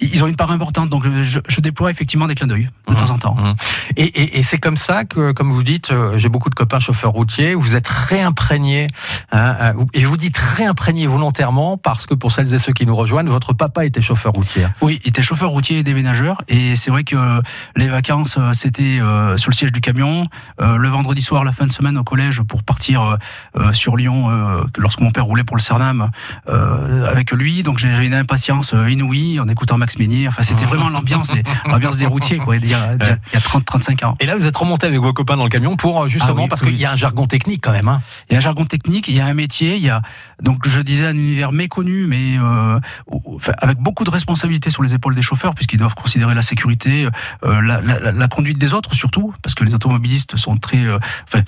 ils 0.01 0.23
ont 0.23 0.27
une 0.27 0.37
part 0.37 0.51
importante. 0.51 0.91
Donc 0.91 1.05
je, 1.05 1.61
déploie 1.61 1.91
effectivement 1.91 2.27
des 2.27 2.35
clins 2.35 2.49
d'œil 2.49 2.69
de 2.89 2.93
Mhm. 2.93 2.99
temps 2.99 3.11
en 3.11 3.19
temps. 3.19 3.35
Mhm. 3.37 3.55
Et, 3.97 4.05
et, 4.05 4.39
et 4.39 4.43
c'est 4.43 4.59
comme 4.59 4.77
ça 4.77 5.05
que, 5.05 5.33
comme 5.33 5.53
vous 5.53 5.63
dites, 5.63 5.93
euh, 5.93 6.19
j'ai 6.19 6.29
beaucoup 6.29 6.51
de 6.51 6.55
copains 6.55 6.81
chauffeurs 6.81 7.13
routiers, 7.13 7.55
vous 7.55 7.77
êtes 7.77 7.87
réimprégnés, 7.89 8.89
hein, 9.31 9.57
euh, 9.61 9.85
et 9.95 10.01
je 10.01 10.07
vous 10.07 10.17
dites 10.17 10.37
réimprégnés 10.37 11.07
volontairement 11.07 11.77
parce 11.77 12.07
que 12.07 12.15
pour 12.15 12.33
celles 12.33 12.53
et 12.53 12.59
ceux 12.59 12.73
qui 12.73 12.85
nous 12.87 12.97
rejoignent, 12.97 13.29
votre 13.29 13.53
papa 13.53 13.85
était 13.85 14.03
chauffeur 14.03 14.33
routier. 14.33 14.67
Oui, 14.81 14.99
il 15.05 15.09
était 15.09 15.23
chauffeur 15.23 15.51
routier 15.51 15.79
et 15.79 15.83
déménageur. 15.83 16.43
Et 16.49 16.75
c'est 16.77 16.91
vrai 16.91 17.05
que 17.05 17.41
les 17.77 17.89
vacances, 17.89 18.37
euh, 18.39 18.53
c'était 18.53 18.99
euh, 19.01 19.37
sur 19.37 19.51
le 19.51 19.55
siège 19.57 19.73
du 19.73 19.81
camion. 19.81 20.27
Euh, 20.61 20.77
le 20.77 20.89
vendredi 20.89 21.23
soir, 21.23 21.45
la 21.45 21.53
fin 21.53 21.67
de 21.67 21.73
semaine 21.73 21.97
au 21.97 22.05
collège 22.05 22.43
pour 22.43 22.63
partir 22.63 23.03
euh, 23.03 23.17
euh, 23.57 23.73
sur 23.73 23.97
Lyon, 23.97 24.31
euh, 24.31 24.65
que 24.73 24.81
lorsque 24.81 25.01
mon 25.01 25.11
père 25.13 25.25
roulait 25.25 25.45
pour 25.45 25.52
le 25.55 25.61
Cernam, 25.61 26.11
euh, 26.49 27.11
avec 27.11 27.31
lui. 27.33 27.63
Donc 27.63 27.79
j'ai 27.79 27.89
une 28.05 28.15
impatience 28.15 28.75
inouïe 28.89 29.41
en 29.41 29.49
écoutant 29.49 29.79
Max 29.79 29.99
Meignier. 29.99 30.29
Enfin, 30.29 30.43
c'était 30.43 30.65
vraiment 30.65 30.89
l'ambiance 30.91 31.31
des, 31.31 31.43
l'ambiance 31.67 31.97
des 31.97 32.07
routiers, 32.07 32.39
quoi, 32.39 32.57
il 32.57 32.67
y 32.67 32.75
a, 32.75 32.97
30-35 33.35 34.05
ans. 34.05 34.17
Et 34.21 34.27
là, 34.27 34.37
vous 34.37 34.47
êtes 34.47 34.57
remonté 34.57 34.87
avec 34.87 35.01
vos 35.01 35.13
copains 35.13 35.37
dans 35.37 35.45
le 35.45 35.51
camion 35.51 35.77
pour 35.77 36.09
justement, 36.09 36.45
ah 36.45 36.49
parce 36.49 36.63
qu'il 36.63 36.77
y 36.77 36.85
a 36.85 36.93
un 36.93 36.97
jargon 36.97 37.27
technique 37.27 37.63
quand 37.63 37.73
même. 37.73 37.89
Hein. 37.89 38.01
Il 38.29 38.33
y 38.33 38.37
a 38.37 38.39
un 38.39 38.43
jargon 38.43 38.65
technique, 38.65 39.09
il 39.09 39.15
y 39.15 39.21
a 39.21 39.27
un 39.27 39.35
métier, 39.35 39.77
il 39.77 39.83
y 39.83 39.91
a, 39.91 40.03
donc 40.41 40.67
je 40.69 40.81
disais, 40.81 41.07
un 41.07 41.17
univers 41.17 41.53
méconnu, 41.53 42.07
mais 42.07 42.37
avec 43.59 43.79
beaucoup 43.79 44.05
de 44.05 44.11
responsabilités 44.11 44.71
sur 44.71 44.83
les 44.83 44.95
épaules 44.95 45.15
des 45.15 45.23
chauffeurs, 45.23 45.55
puisqu'ils 45.55 45.79
doivent 45.79 45.95
considérer 45.95 46.35
la 46.35 46.43
sécurité, 46.43 47.09
la, 47.43 47.81
la, 47.81 48.13
la, 48.13 48.29
conduite 48.29 48.59
des 48.59 48.73
autres 48.73 48.95
surtout, 48.95 49.33
parce 49.43 49.55
que 49.55 49.65
les 49.65 49.75
automobilistes 49.75 50.37
sont 50.37 50.57
très, 50.57 50.87
enfin, 51.25 51.43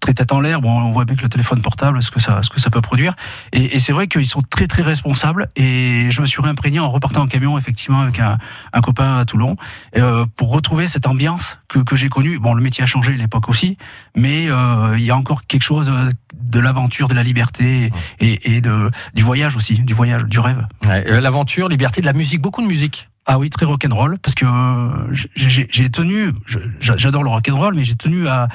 très 0.00 0.14
tête 0.14 0.32
en 0.32 0.40
l'air. 0.40 0.60
Bon, 0.60 0.70
on 0.70 0.90
voit 0.90 1.04
bien 1.04 1.16
que 1.16 1.22
le 1.22 1.28
téléphone 1.28 1.60
portable, 1.62 2.02
ce 2.02 2.10
que 2.10 2.20
ça, 2.20 2.40
ce 2.42 2.50
que 2.50 2.60
ça 2.60 2.70
peut 2.70 2.80
produire. 2.80 3.14
Et, 3.52 3.76
et 3.76 3.78
c'est 3.78 3.92
vrai 3.92 4.06
qu'ils 4.08 4.26
sont 4.26 4.42
très 4.42 4.66
très 4.66 4.82
responsables. 4.82 5.50
Et 5.56 6.10
je 6.10 6.20
me 6.20 6.26
suis 6.26 6.40
réimprégné 6.42 6.80
en 6.80 6.90
repartant 6.90 7.22
en 7.22 7.26
camion, 7.26 7.58
effectivement, 7.58 8.00
avec 8.00 8.18
un, 8.20 8.38
un 8.72 8.80
copain 8.80 9.18
à 9.18 9.24
Toulon, 9.24 9.56
euh, 9.96 10.24
pour 10.36 10.50
retrouver 10.50 10.88
cette 10.88 11.06
ambiance 11.06 11.58
que, 11.68 11.78
que 11.78 11.96
j'ai 11.96 12.08
connue. 12.08 12.38
Bon, 12.38 12.54
le 12.54 12.62
métier 12.62 12.82
a 12.82 12.86
changé, 12.86 13.14
l'époque 13.14 13.48
aussi, 13.48 13.76
mais 14.16 14.48
euh, 14.48 14.96
il 14.98 15.04
y 15.04 15.10
a 15.10 15.16
encore 15.16 15.46
quelque 15.46 15.62
chose 15.62 15.90
de 16.34 16.60
l'aventure, 16.60 17.08
de 17.08 17.14
la 17.14 17.22
liberté 17.22 17.90
et, 18.20 18.56
et, 18.56 18.60
de, 18.60 18.90
du 19.14 19.22
voyage 19.22 19.56
aussi, 19.56 19.74
du 19.74 19.94
voyage, 19.94 20.24
du 20.24 20.38
rêve. 20.38 20.66
Ouais, 20.86 21.20
l'aventure, 21.20 21.68
liberté, 21.68 22.00
de 22.00 22.06
la 22.06 22.12
musique, 22.12 22.40
beaucoup 22.40 22.62
de 22.62 22.66
musique. 22.66 23.08
Ah 23.30 23.38
oui, 23.38 23.50
très 23.50 23.66
rock'n'roll, 23.66 24.18
parce 24.18 24.34
que 24.34 24.46
euh, 24.46 25.14
j'ai 25.34 25.90
tenu, 25.90 26.32
j'adore 26.80 27.22
le 27.22 27.28
rock'n'roll, 27.28 27.74
mais 27.74 27.84
j'ai 27.84 27.94
tenu 27.94 28.26
à, 28.26 28.48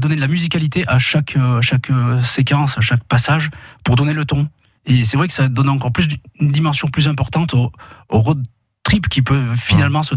donner 0.00 0.16
de 0.16 0.20
la 0.22 0.28
musicalité 0.28 0.82
à 0.88 0.98
chaque, 0.98 1.36
euh, 1.36 1.60
chaque 1.60 1.90
euh, 1.90 2.22
séquence, 2.22 2.78
à 2.78 2.80
chaque 2.80 3.04
passage, 3.04 3.50
pour 3.84 3.96
donner 3.96 4.14
le 4.14 4.24
ton. 4.24 4.48
Et 4.86 5.04
c'est 5.04 5.18
vrai 5.18 5.28
que 5.28 5.34
ça 5.34 5.48
donne 5.48 5.68
encore 5.68 5.92
plus 5.92 6.08
une 6.40 6.50
dimension 6.50 6.88
plus 6.88 7.06
importante 7.06 7.52
au, 7.52 7.70
road 8.08 8.42
trip 8.82 9.10
qui 9.10 9.20
peut 9.20 9.44
finalement 9.54 10.02
se 10.02 10.14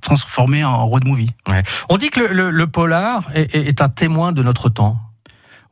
transformer 0.00 0.64
en 0.64 0.86
road 0.86 1.04
movie. 1.04 1.28
On 1.90 1.98
dit 1.98 2.08
que 2.08 2.20
le, 2.20 2.66
polar 2.66 3.30
est 3.34 3.82
un 3.82 3.90
témoin 3.90 4.32
de 4.32 4.42
notre 4.42 4.70
temps. 4.70 4.98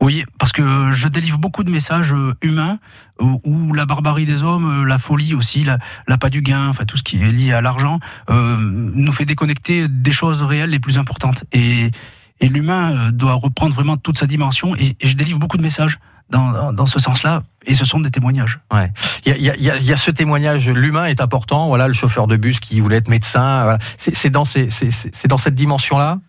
Oui, 0.03 0.25
parce 0.37 0.51
que 0.51 0.91
je 0.91 1.07
délivre 1.07 1.37
beaucoup 1.37 1.63
de 1.63 1.71
messages 1.71 2.11
euh, 2.11 2.33
humains 2.41 2.77
euh, 3.21 3.37
où 3.45 3.71
la 3.71 3.85
barbarie 3.85 4.25
des 4.25 4.43
hommes, 4.43 4.81
euh, 4.81 4.83
la 4.83 4.99
folie 4.99 5.33
aussi, 5.33 5.63
la, 5.63 6.17
pas 6.17 6.29
du 6.29 6.41
gain, 6.41 6.67
enfin 6.67 6.83
tout 6.83 6.97
ce 6.97 7.03
qui 7.03 7.21
est 7.21 7.31
lié 7.31 7.53
à 7.53 7.61
l'argent, 7.61 8.01
nous 8.29 9.11
fait 9.13 9.23
déconnecter 9.23 9.87
des 9.87 10.11
choses 10.11 10.41
réelles 10.41 10.71
les 10.71 10.79
plus 10.79 10.97
importantes. 10.97 11.45
Et, 11.53 11.89
l'humain 12.41 13.11
doit 13.11 13.35
reprendre 13.35 13.73
vraiment 13.73 13.95
toute 13.95 14.17
sa 14.17 14.27
dimension. 14.27 14.75
Et, 14.75 14.97
je 15.01 15.13
délivre 15.15 15.39
beaucoup 15.39 15.55
de 15.55 15.61
messages 15.61 15.99
dans, 16.33 16.85
ce 16.85 16.99
sens-là, 16.99 17.43
et 17.65 17.75
ce 17.75 17.85
sont 17.85 17.99
des 17.99 18.11
témoignages. 18.11 18.59
Ouais. 18.73 18.91
Il 19.25 19.37
y 19.37 19.49
a, 19.49 19.55
y, 19.55 19.93
a, 19.93 19.97
ce 19.97 20.11
témoignage, 20.11 20.67
l'humain 20.69 21.05
est 21.05 21.21
important. 21.21 21.67
Voilà, 21.67 21.87
le 21.87 21.93
chauffeur 21.93 22.27
de 22.27 22.35
bus 22.35 22.59
qui 22.59 22.79
voulait 22.79 22.97
être 22.97 23.07
médecin. 23.07 23.63
Voilà. 23.63 23.79
C'est 23.97 24.29
dans, 24.29 24.45
cette 24.45 25.55
dimension-là? 25.55 26.19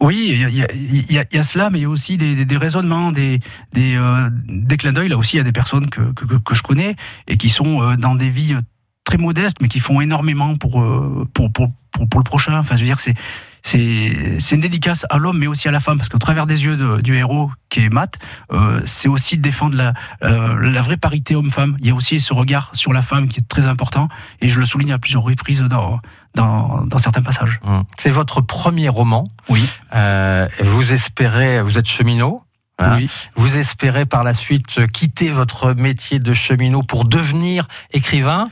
Oui, 0.00 0.30
il 0.32 0.54
y 0.54 0.62
a, 1.18 1.24
y, 1.32 1.38
a, 1.38 1.42
cela, 1.42 1.70
mais 1.70 1.78
il 1.78 1.82
y 1.82 1.86
a 1.86 1.88
aussi 1.88 2.16
des, 2.16 2.44
des, 2.44 2.56
raisonnements, 2.56 3.12
des, 3.12 3.40
des, 3.72 3.96
euh, 3.96 4.28
des 4.32 4.76
clins 4.76 4.92
d'œil. 4.92 5.08
Là 5.08 5.16
aussi, 5.16 5.36
il 5.36 5.38
y 5.38 5.40
a 5.40 5.44
des 5.44 5.52
personnes 5.52 5.88
que, 5.88 6.12
que, 6.12 6.24
que, 6.24 6.54
je 6.54 6.62
connais 6.62 6.96
et 7.28 7.36
qui 7.36 7.48
sont 7.48 7.80
euh, 7.80 7.96
dans 7.96 8.14
des 8.14 8.28
vies 8.28 8.56
très 9.04 9.18
modestes, 9.18 9.58
mais 9.60 9.68
qui 9.68 9.80
font 9.80 10.00
énormément 10.00 10.56
pour, 10.56 10.82
euh, 10.82 11.26
pour, 11.32 11.52
pour, 11.52 11.68
pour, 11.92 12.08
pour 12.08 12.20
le 12.20 12.24
prochain. 12.24 12.58
Enfin, 12.58 12.76
je 12.76 12.80
veux 12.80 12.86
dire, 12.86 13.00
c'est 13.00 13.14
c'est 13.64 14.52
une 14.52 14.60
dédicace 14.60 15.06
à 15.08 15.18
l'homme 15.18 15.38
mais 15.38 15.46
aussi 15.46 15.68
à 15.68 15.70
la 15.70 15.80
femme 15.80 15.96
parce 15.96 16.10
qu'au 16.10 16.18
travers 16.18 16.46
des 16.46 16.64
yeux 16.64 17.00
du 17.02 17.16
héros 17.16 17.50
qui 17.70 17.80
est 17.80 17.88
Matt, 17.88 18.18
euh, 18.52 18.80
c'est 18.84 19.08
aussi 19.08 19.38
défendre 19.38 19.76
la, 19.76 19.94
euh, 20.22 20.56
la 20.60 20.82
vraie 20.82 20.98
parité 20.98 21.34
homme-femme. 21.34 21.76
Il 21.80 21.86
y 21.86 21.90
a 21.90 21.94
aussi 21.94 22.20
ce 22.20 22.32
regard 22.32 22.70
sur 22.74 22.92
la 22.92 23.02
femme 23.02 23.26
qui 23.26 23.40
est 23.40 23.48
très 23.48 23.66
important 23.66 24.08
et 24.40 24.48
je 24.48 24.60
le 24.60 24.66
souligne 24.66 24.92
à 24.92 24.98
plusieurs 24.98 25.22
reprises 25.22 25.62
dans, 25.62 26.00
dans, 26.34 26.84
dans 26.84 26.98
certains 26.98 27.22
passages. 27.22 27.58
Mmh. 27.64 27.80
C'est 27.98 28.10
votre 28.10 28.42
premier 28.42 28.88
roman. 28.88 29.26
Oui. 29.48 29.66
Euh, 29.94 30.46
vous 30.62 30.92
espérez, 30.92 31.62
vous 31.62 31.78
êtes 31.78 31.88
cheminot. 31.88 32.42
Oui. 32.80 33.08
Vous 33.36 33.56
espérez 33.56 34.04
par 34.04 34.24
la 34.24 34.34
suite 34.34 34.86
quitter 34.88 35.30
votre 35.30 35.74
métier 35.74 36.18
de 36.18 36.34
cheminot 36.34 36.82
pour 36.82 37.04
devenir 37.04 37.68
écrivain? 37.92 38.50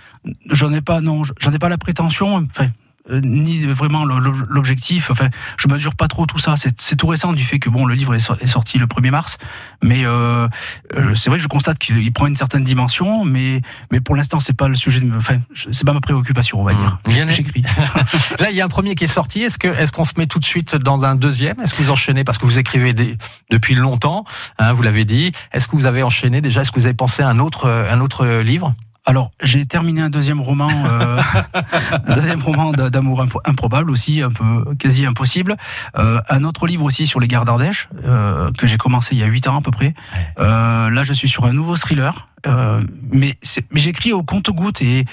J'en 0.49 0.73
ai 0.73 0.81
pas, 0.81 1.01
non, 1.01 1.23
j'en 1.41 1.53
ai 1.53 1.59
pas 1.59 1.69
la 1.69 1.77
prétention. 1.77 2.47
Enfin, 2.49 2.69
euh, 3.11 3.21
ni 3.21 3.67
vraiment 3.67 4.05
l'objectif. 4.05 5.11
Enfin, 5.11 5.29
je 5.59 5.67
mesure 5.67 5.97
pas 5.97 6.07
trop 6.07 6.25
tout 6.27 6.39
ça. 6.39 6.55
C'est 6.57 6.97
tout 6.97 7.09
récent 7.09 7.33
du 7.33 7.43
fait 7.43 7.59
que 7.59 7.69
bon, 7.69 7.85
le 7.85 7.95
livre 7.95 8.15
est 8.15 8.47
sorti 8.47 8.79
le 8.79 8.87
1er 8.87 9.11
mars, 9.11 9.39
mais 9.83 10.05
euh, 10.05 10.47
euh, 10.95 11.15
c'est 11.15 11.29
vrai 11.29 11.39
que 11.39 11.43
je 11.43 11.49
constate 11.49 11.79
qu'il 11.79 12.13
prend 12.13 12.27
une 12.27 12.37
certaine 12.37 12.63
dimension, 12.63 13.25
mais 13.25 13.61
mais 13.91 14.01
pour 14.01 14.15
l'instant 14.15 14.39
c'est 14.39 14.53
pas 14.53 14.69
le 14.69 14.77
sujet. 14.77 15.01
De, 15.01 15.17
enfin, 15.17 15.39
c'est 15.53 15.85
pas 15.85 15.93
ma 15.93 16.01
préoccupation, 16.01 16.61
on 16.61 16.65
va 16.65 16.75
dire. 16.75 16.99
Mmh. 17.09 17.31
J'écris. 17.31 17.63
Là, 18.39 18.51
il 18.51 18.57
y 18.57 18.61
a 18.61 18.65
un 18.65 18.69
premier 18.69 18.95
qui 18.95 19.05
est 19.05 19.09
sorti. 19.09 19.43
Est-ce 19.43 19.59
que 19.59 19.69
est-ce 19.69 19.91
qu'on 19.91 20.05
se 20.05 20.15
met 20.17 20.27
tout 20.27 20.39
de 20.39 20.45
suite 20.45 20.77
dans 20.77 21.03
un 21.03 21.17
deuxième? 21.17 21.59
Est-ce 21.61 21.75
que 21.75 21.83
vous 21.83 21.91
enchaînez? 21.91 22.23
Parce 22.23 22.39
que 22.39 22.47
vous 22.47 22.59
écrivez 22.59 22.93
des, 22.93 23.17
depuis 23.51 23.75
longtemps, 23.75 24.25
hein, 24.59 24.73
vous 24.73 24.83
l'avez 24.83 25.05
dit. 25.05 25.33
Est-ce 25.53 25.67
que 25.67 25.75
vous 25.75 25.87
avez 25.87 26.05
enchaîné 26.05 26.41
déjà? 26.41 26.63
Est-ce 26.63 26.71
que 26.71 26.79
vous 26.79 26.87
avez 26.87 26.95
pensé 26.95 27.23
à 27.23 27.29
un 27.29 27.41
autre 27.41 27.69
un 27.69 28.01
autre 28.01 28.27
livre? 28.27 28.75
Alors, 29.05 29.33
j'ai 29.43 29.67
terminé 29.67 30.01
un 30.01 30.11
deuxième 30.11 30.41
roman, 30.41 30.69
euh, 30.71 31.19
un 32.07 32.15
deuxième 32.15 32.41
roman 32.41 32.71
d'amour 32.71 33.27
improbable 33.45 33.91
aussi, 33.91 34.23
un 34.23 34.31
peu 34.31 34.75
quasi 34.77 35.05
impossible. 35.05 35.57
Euh, 35.99 36.21
un 36.29 36.45
autre 36.45 36.69
livre 36.69 36.85
aussi 36.85 37.09
sur 37.09 37.19
les 37.19 37.27
gares 37.27 37.45
d'Ardèche 37.45 37.89
euh, 38.05 38.53
que 38.57 38.69
j'ai 38.69 38.77
commencé 38.77 39.17
il 39.17 39.19
y 39.19 39.25
a 39.25 39.27
huit 39.27 39.49
ans 39.49 39.59
à 39.59 39.61
peu 39.61 39.73
près. 39.73 39.95
Euh, 40.39 40.89
là, 40.89 41.03
je 41.03 41.13
suis 41.13 41.29
sur 41.29 41.47
un 41.47 41.53
nouveau 41.53 41.77
thriller, 41.77 42.29
euh, 42.47 42.81
mais, 43.11 43.37
mais 43.73 43.81
j'écris 43.81 44.13
au 44.13 44.23
compte-goutte 44.23 44.81
et, 44.83 45.05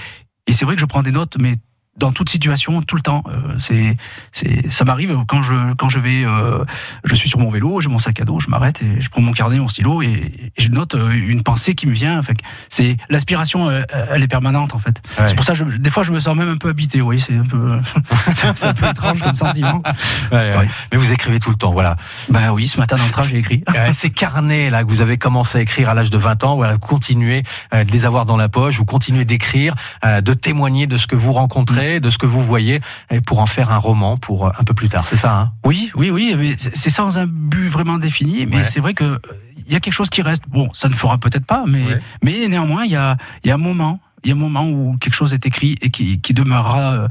et 0.46 0.54
c'est 0.54 0.66
vrai 0.66 0.76
que 0.76 0.82
je 0.82 0.86
prends 0.86 1.02
des 1.02 1.12
notes, 1.12 1.38
mais 1.40 1.56
dans 2.00 2.12
toute 2.12 2.30
situation, 2.30 2.82
tout 2.82 2.96
le 2.96 3.02
temps. 3.02 3.24
Euh, 3.28 3.56
c'est, 3.60 3.98
c'est, 4.32 4.72
ça 4.72 4.86
m'arrive 4.86 5.18
quand 5.28 5.42
je, 5.42 5.74
quand 5.74 5.90
je 5.90 6.00
vais, 6.00 6.24
euh, 6.24 6.64
je 7.04 7.14
suis 7.14 7.30
sur 7.30 7.40
mon 7.40 7.52
vélo, 7.52 7.82
j'ai 7.82 7.90
mon 7.90 8.00
sac 8.00 8.20
à 8.22 8.26
dos, 8.26 8.40
je 8.40 8.50
m'arrête 8.50 8.82
et 8.82 9.02
je 9.02 9.10
prends 9.10 9.22
mon 9.22 9.34
carnet, 9.34 9.60
mon 9.60 9.68
stylo 9.68 10.02
et, 10.02 10.32
je 10.58 10.70
note 10.70 10.96
euh, 10.96 11.12
une 11.12 11.44
pensée 11.44 11.76
qui 11.76 11.88
me 11.88 11.94
vient. 11.94 12.18
Enfin, 12.18 12.34
c'est 12.70 12.98
l'aspiration, 13.10 13.70
elle, 13.70 14.24
est 14.24 14.28
permanente 14.28 14.74
en 14.74 14.78
fait. 14.78 15.02
C'est 15.26 15.36
pour 15.36 15.44
ça, 15.44 15.54
je, 15.54 15.64
des 15.64 15.90
fois, 15.90 16.04
je 16.04 16.12
me 16.12 16.20
sens 16.20 16.36
même 16.36 16.50
un 16.50 16.58
peu 16.58 16.70
habité. 16.70 17.02
Oui, 17.02 17.20
c'est 17.20 17.36
un 17.36 17.46
peu, 17.46 17.80
c'est 18.34 18.66
un 18.66 18.74
peu 18.74 18.88
étrange 18.88 19.22
comme 19.22 19.36
sentiment. 19.36 19.84
Mais 20.32 20.98
vous 20.98 21.12
écrivez 21.12 21.40
tout 21.40 21.50
le 21.50 21.56
temps, 21.56 21.72
voilà. 21.72 21.98
Bah 22.30 22.54
oui, 22.54 22.68
ce 22.68 22.78
matin 22.78 22.96
dans 22.96 23.04
le 23.04 23.12
train, 23.12 23.24
j'ai 23.24 23.38
écrit. 23.38 23.64
Ces 23.94 24.10
carnets 24.10 24.70
là 24.70 24.84
que 24.84 24.90
vous 24.90 25.02
avez 25.02 25.18
commencé 25.18 25.58
à 25.58 25.62
écrire 25.62 25.90
à 25.90 25.94
l'âge 25.94 26.10
de 26.10 26.18
20 26.18 26.44
ans, 26.46 26.56
voilà, 26.56 26.74
vous 26.74 26.80
continuez 26.80 27.44
de 27.74 27.92
les 27.92 28.06
avoir 28.06 28.26
dans 28.26 28.38
la 28.38 28.48
poche, 28.48 28.78
vous 28.78 28.86
continuez 28.86 29.26
d'écrire, 29.26 29.76
de 30.04 30.34
témoigner 30.34 30.88
de 30.88 30.98
ce 30.98 31.08
que 31.08 31.16
vous 31.16 31.34
rencontrez 31.34 31.89
de 32.00 32.10
ce 32.10 32.18
que 32.18 32.28
vous 32.28 32.44
voyez, 32.44 32.80
pour 33.26 33.40
en 33.40 33.48
faire 33.48 33.72
un 33.72 33.78
roman 33.78 34.18
pour 34.18 34.48
euh, 34.48 34.52
un 34.60 34.64
peu 34.64 34.74
plus 34.74 34.90
tard. 34.90 35.08
C'est 35.08 35.18
ça 35.18 35.36
hein? 35.36 35.52
Oui, 35.66 35.92
oui, 35.96 36.12
oui. 36.12 36.56
C'est 36.58 36.90
sans 36.90 37.18
un 37.18 37.26
but 37.26 37.70
vraiment 37.70 37.98
défini, 37.98 38.46
mais 38.46 38.64
c'est 38.64 38.80
vrai 38.80 38.94
que 38.94 39.20
il 39.66 39.74
y 39.74 39.76
a 39.76 39.80
quelque 39.80 39.94
chose 39.94 40.10
qui 40.10 40.22
reste. 40.22 40.44
Bon, 40.48 40.70
ça 40.74 40.90
ne 40.90 40.94
fera 40.94 41.18
peut-être 41.18 41.46
pas, 41.46 41.64
mais, 41.68 41.84
mais 42.24 42.48
néanmoins, 42.48 42.86
il 42.86 42.92
y 42.92 42.96
a, 42.96 43.18
y 43.44 43.52
a 43.52 43.54
un 43.54 43.58
moment 43.58 44.00
il 44.24 44.30
y 44.30 44.32
a 44.34 44.36
un 44.36 44.40
moment 44.40 44.68
où 44.68 44.98
quelque 44.98 45.14
chose 45.14 45.34
est 45.34 45.46
écrit 45.46 45.78
et 45.82 45.92
qui, 45.92 46.20
qui 46.20 46.34
demeurera 46.34 46.94
euh, 46.94 47.08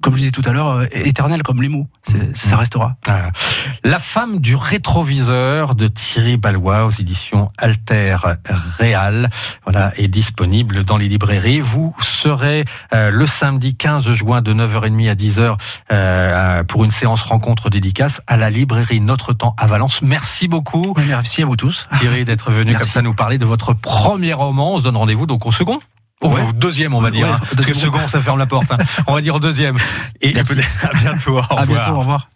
comme 0.00 0.14
je 0.14 0.18
disais 0.18 0.32
tout 0.32 0.42
à 0.44 0.52
l'heure, 0.52 0.68
euh, 0.68 0.86
éternel 0.92 1.42
comme 1.42 1.62
les 1.62 1.68
mots. 1.68 1.88
Mm. 2.08 2.34
Ça 2.34 2.56
restera. 2.56 2.96
La 3.84 3.98
femme 3.98 4.40
du 4.40 4.54
rétroviseur 4.54 5.74
de 5.74 5.88
Thierry 5.88 6.36
Ballois 6.36 6.84
aux 6.84 6.90
éditions 6.90 7.50
Alter 7.58 8.16
Réal 8.78 9.30
voilà, 9.64 9.92
est 9.96 10.08
disponible 10.08 10.84
dans 10.84 10.96
les 10.96 11.08
librairies. 11.08 11.60
Vous 11.60 11.94
serez 12.00 12.64
euh, 12.92 13.10
le 13.10 13.26
samedi 13.26 13.76
15 13.76 14.12
juin 14.12 14.42
de 14.42 14.52
9h30 14.52 15.10
à 15.10 15.14
10h 15.14 15.56
euh, 15.92 16.64
pour 16.64 16.84
une 16.84 16.90
séance 16.90 17.22
rencontre 17.22 17.70
dédicace 17.70 18.20
à 18.26 18.36
la 18.36 18.50
librairie 18.50 19.00
Notre 19.00 19.32
Temps 19.32 19.54
à 19.58 19.66
Valence. 19.66 20.02
Merci 20.02 20.48
beaucoup. 20.48 20.94
Merci 21.06 21.42
à 21.42 21.46
vous 21.46 21.56
tous. 21.56 21.88
Thierry 22.00 22.24
d'être 22.24 22.50
venu 22.50 22.74
comme 22.76 22.86
ça 22.86 23.02
nous 23.02 23.14
parler 23.14 23.38
de 23.38 23.46
votre 23.46 23.72
premier 23.72 24.32
roman. 24.32 24.74
On 24.74 24.78
se 24.78 24.84
donne 24.84 24.96
rendez-vous 24.96 25.26
donc 25.26 25.46
au 25.46 25.52
second. 25.52 25.80
Au 26.24 26.52
deuxième, 26.52 26.94
on 26.94 27.00
va 27.00 27.10
dire. 27.10 27.28
Hein. 27.28 27.40
parce 27.54 27.66
que 27.66 27.74
second, 27.74 28.06
ça 28.08 28.20
ferme 28.20 28.38
la 28.38 28.46
porte. 28.46 28.70
Hein. 28.72 28.78
On 29.06 29.14
va 29.14 29.20
dire 29.20 29.34
au 29.34 29.40
deuxième. 29.40 29.76
Et 30.20 30.34
à 30.38 30.42
bientôt. 30.42 31.38
Au 31.38 31.40
revoir. 31.40 31.58
À 31.58 31.66
bientôt. 31.66 31.90
Au 31.90 31.98
revoir. 32.00 32.28